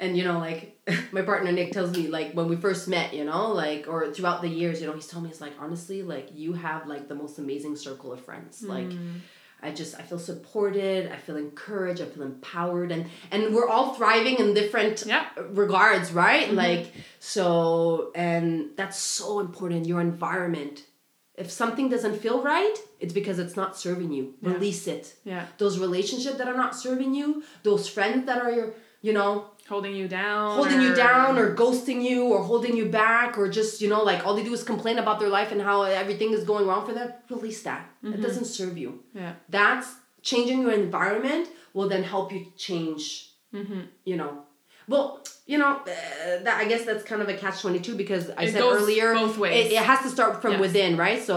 [0.00, 0.80] And you know, like
[1.12, 4.42] my partner Nick tells me, like when we first met, you know, like or throughout
[4.42, 7.14] the years, you know, he's told me he's like honestly, like you have like the
[7.14, 8.62] most amazing circle of friends.
[8.62, 9.20] Like Mm.
[9.64, 13.94] I just I feel supported, I feel encouraged, I feel empowered, and and we're all
[13.94, 15.26] thriving in different Yeah.
[15.50, 16.48] regards, right?
[16.48, 16.56] Mm-hmm.
[16.56, 19.86] Like so, and that's so important.
[19.86, 20.82] Your environment.
[21.36, 24.34] If something doesn't feel right, it's because it's not serving you.
[24.42, 24.52] Yeah.
[24.52, 25.14] Release it.
[25.24, 25.46] Yeah.
[25.58, 29.94] Those relationships that are not serving you, those friends that are your, you know, Holding
[29.96, 30.56] you down.
[30.56, 34.26] holding you down or ghosting you or holding you back or just you know like
[34.26, 36.92] all they do is complain about their life and how everything is going wrong for
[36.92, 39.34] them release that it doesn't serve you Yeah.
[39.48, 39.88] that's
[40.20, 43.82] changing your environment will then help you change Mm-hmm.
[44.04, 44.42] you know
[44.92, 45.08] well
[45.52, 45.84] you know uh,
[46.46, 49.36] that i guess that's kind of a catch 22 because i It said earlier both
[49.44, 49.66] ways.
[49.66, 50.60] It, it has to start from Yes.
[50.66, 51.36] within right so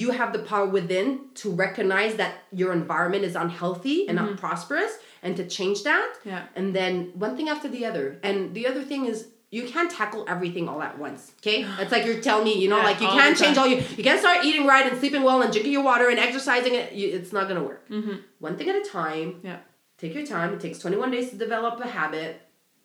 [0.00, 1.06] you have the power within
[1.40, 4.92] to recognize that your environment is unhealthy and not prosperous
[5.24, 6.28] and to change that Mm-hmm.
[6.32, 6.42] Yeah.
[6.58, 6.92] and then
[7.26, 9.18] one thing after the other and the other thing is
[9.58, 12.78] you can't tackle everything all at once okay it's like you're telling me you know
[12.80, 15.38] Yeah, like you can't change all you you can't start eating right and sleeping well
[15.42, 18.16] and drinking your water and exercising it you, it's not gonna work Mm-hmm.
[18.46, 19.58] one thing at a time Yeah.
[20.00, 22.40] Take your time it takes 21 days to develop a habit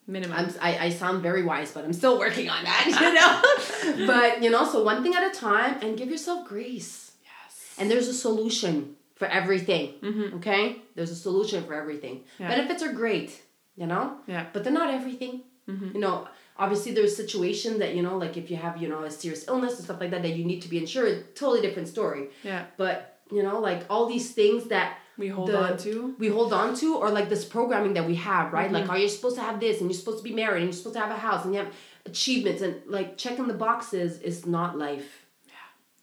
[0.07, 0.38] Minimum.
[0.38, 2.84] I'm, I, I sound very wise but i'm still working on that
[3.88, 7.13] you know but you know so one thing at a time and give yourself grace
[7.24, 7.74] yes.
[7.80, 10.38] and there's a solution for everything Mm-hmm.
[10.38, 10.63] okay
[10.95, 12.49] there's a solution for everything Yeah.
[12.49, 13.41] benefits are great
[13.76, 14.45] you know Yeah.
[14.53, 15.95] but they're not everything Mm-hmm.
[15.95, 16.28] you know
[16.63, 19.74] obviously there's situations that you know like if you have you know a serious illness
[19.78, 22.66] and stuff like that that you need to be insured totally different story Yeah.
[22.78, 26.16] but you know like all these things that We hold the- on to.
[26.20, 28.66] we hold on to or like this programming that we have right?
[28.66, 28.74] Mm-hmm.
[28.76, 29.80] like are you're supposed to have this?
[29.82, 31.59] And you're supposed to be married and you're supposed to have a house and you
[31.61, 31.72] have
[32.05, 35.26] achievements and like checking the boxes is not life.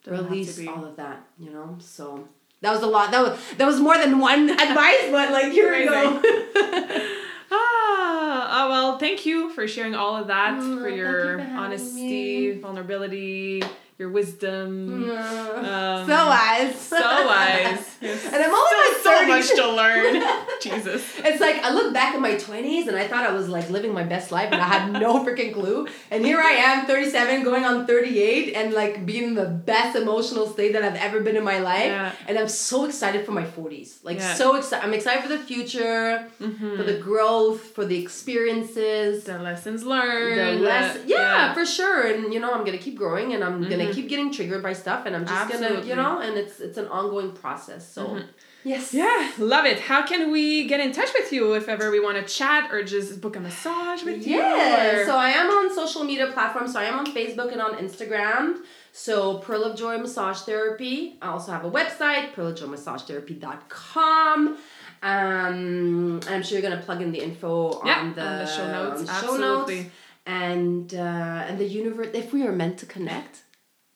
[0.05, 1.77] To release all of that you know?
[1.79, 2.27] So
[2.61, 3.11] that was a lot.
[3.13, 6.21] That was that was more than one advice but like here we go.
[7.55, 12.59] Ah, oh, well, thank you for sharing all of that, Mm, for your you honesty,
[12.59, 13.63] vulnerability,
[14.03, 15.09] your wisdom.
[15.11, 16.97] Um, so wise So
[17.27, 17.89] wise.
[18.03, 20.23] and i'm only in my so much to learn.
[20.61, 21.03] Jesus.
[21.19, 23.93] It's like I look back at my 20s and I thought I was like living
[23.95, 25.87] my best life and I had no freaking clue.
[26.11, 30.49] And here I am, 37, going on 38, and like being in the best emotional
[30.49, 31.87] state that I've ever been in my life.
[31.87, 32.13] Yeah.
[32.27, 34.03] And I'm so excited for my 40s.
[34.03, 34.35] Like, Yeah.
[34.35, 34.85] so excited.
[34.85, 36.77] I'm excited for the future, Mm-hmm.
[36.77, 39.25] for the growth, for the experiences.
[39.25, 40.39] The lessons learned.
[40.59, 43.63] The less, the- yeah, for sure, and you know I'm gonna keep growing, and I'm
[43.69, 46.79] gonna Keep getting triggered by stuff, and I'm just gonna, you know, and it's it's
[46.79, 47.87] an ongoing process.
[47.93, 48.25] So, Mhm.
[48.65, 49.81] yes, Yeah, love it.
[49.81, 52.83] How can we get in touch with you if ever we want to chat or
[52.83, 54.37] just book a massage with you?
[54.39, 56.73] Yeah, or- so I am on social media platforms.
[56.73, 58.57] So I am on Facebook and on Instagram.
[58.93, 61.17] So Pearl of Joy Massage Therapy.
[61.23, 64.57] I also have a website, pearlofjoymassagetherapy.com.
[65.05, 68.67] Um, I'm sure you're gonna plug in the info Yeah, on, the, on the show
[68.71, 69.05] notes.
[69.07, 69.77] show Absolutely.
[69.81, 69.91] notes.
[70.25, 72.11] And uh, and the universe.
[72.15, 73.43] If we are meant to connect,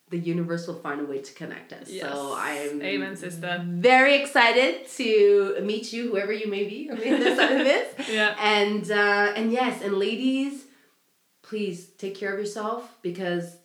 [0.09, 1.89] the universe will find a way to connect us.
[1.89, 2.11] Yes.
[2.11, 3.61] So I'm Amen, sister.
[3.67, 8.09] very excited to meet you, whoever you may be, on the other side of this.
[8.09, 8.35] Yeah.
[8.39, 10.63] And uh, and yes, and ladies,
[11.41, 13.57] please take care of yourself because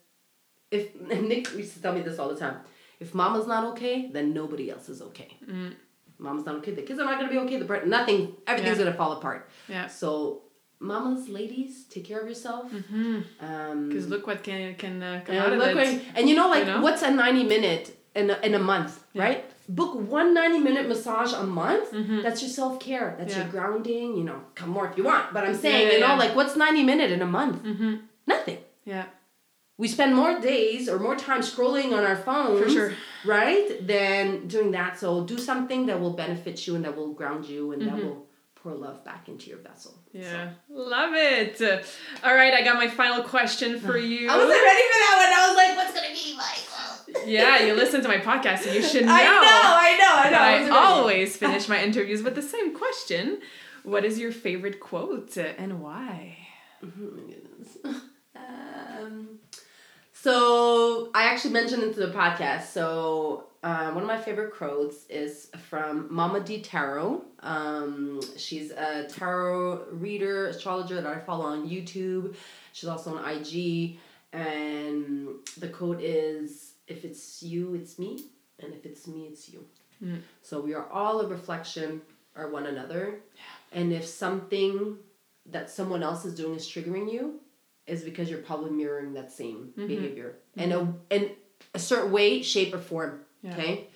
[0.70, 2.56] if and Nick used to tell me this all the time.
[3.00, 5.36] If mama's not okay, then nobody else is okay.
[5.48, 5.74] Mm.
[6.18, 6.70] Mama's not okay.
[6.72, 7.58] The kids are not gonna be okay.
[7.58, 8.32] The nothing.
[8.46, 8.84] Everything's Yeah.
[8.84, 9.50] gonna fall apart.
[9.68, 9.88] Yeah.
[9.88, 10.42] So,
[10.90, 12.64] mamas, ladies, take care of yourself.
[12.72, 13.14] Mm-hmm.
[13.48, 16.02] Um, Because look what can can uh, come and out of it.
[16.16, 16.80] and you know, like, You know?
[16.86, 19.22] what's a ninety minute in a, in a month, Yeah.
[19.26, 19.40] right?
[19.68, 21.86] book one 90 minute massage a month.
[22.24, 23.08] That's your self care.
[23.18, 23.56] That's your Mm-hmm.
[23.56, 24.08] Grounding.
[24.18, 25.24] You know, come more if you want.
[25.34, 26.24] But I'm saying, yeah, you know, yeah.
[26.24, 27.62] like what's 90 minute in a month?
[27.62, 27.94] Mm-hmm.
[28.26, 28.58] Nothing.
[28.84, 29.06] Yeah.
[29.78, 32.92] We spend more days or more time scrolling on our phones, sure.
[33.24, 33.66] right?
[33.92, 34.98] Than doing that.
[35.02, 37.96] So do something that will benefit you and that will ground you and Mm-hmm.
[37.96, 38.26] that will
[38.58, 39.94] pour love back into your vessel.
[40.12, 40.50] Yeah.
[40.68, 41.60] Love it.
[42.22, 44.08] All right, I got my final question for mm.
[44.08, 44.30] you.
[44.30, 45.32] I wasn't ready for that one.
[45.32, 46.52] I was like, what's gonna be my
[47.26, 49.12] yeah, you listen to my podcast, and you should know.
[49.12, 50.30] I know, I know, I know.
[50.30, 53.40] that I always finish my interviews with the same question.
[53.84, 56.38] What is your favorite quote and why?
[56.80, 57.41] My goodness.
[60.22, 62.66] So I actually mentioned it to the podcast.
[62.66, 67.22] So uh, one of my favorite quotes is from Mama D Tarot.
[67.40, 72.36] Um, she's a tarot reader, astrologer that I follow on YouTube.
[72.72, 73.98] She's also on IG,
[74.32, 78.20] and the quote is, "If it's you, it's me,
[78.60, 79.66] and if it's me, it's you."
[80.42, 82.00] So we are all a reflection
[82.36, 83.20] of one another,
[83.72, 84.98] and if something
[85.46, 87.40] that someone else is doing is triggering you,
[87.86, 90.80] is because you're probably mirroring that same behavior in a
[91.10, 91.30] in
[91.74, 93.20] a certain way, shape, or form.
[93.42, 93.52] Yeah.
[93.54, 93.88] Okay,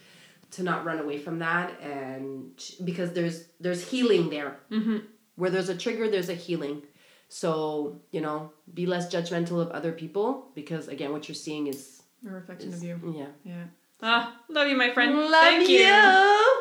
[0.53, 2.51] to not run away from that, and
[2.85, 4.57] because there's there's healing there.
[4.71, 4.99] Mm-hmm.
[5.37, 6.83] Where there's a trigger, there's a healing.
[7.29, 12.03] So you know, be less judgmental of other people because again, what you're seeing is,
[12.27, 13.15] A reflection is of you.
[13.17, 13.27] yeah.
[13.45, 13.65] Yeah.
[14.03, 15.15] Ah, love you, my friend.
[15.17, 16.57] Love Thank you.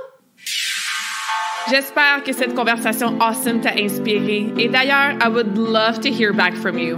[1.70, 4.54] J'espère que cette conversation awesome t'a inspiré.
[4.60, 6.98] Et d'ailleurs, I would love to hear back from you.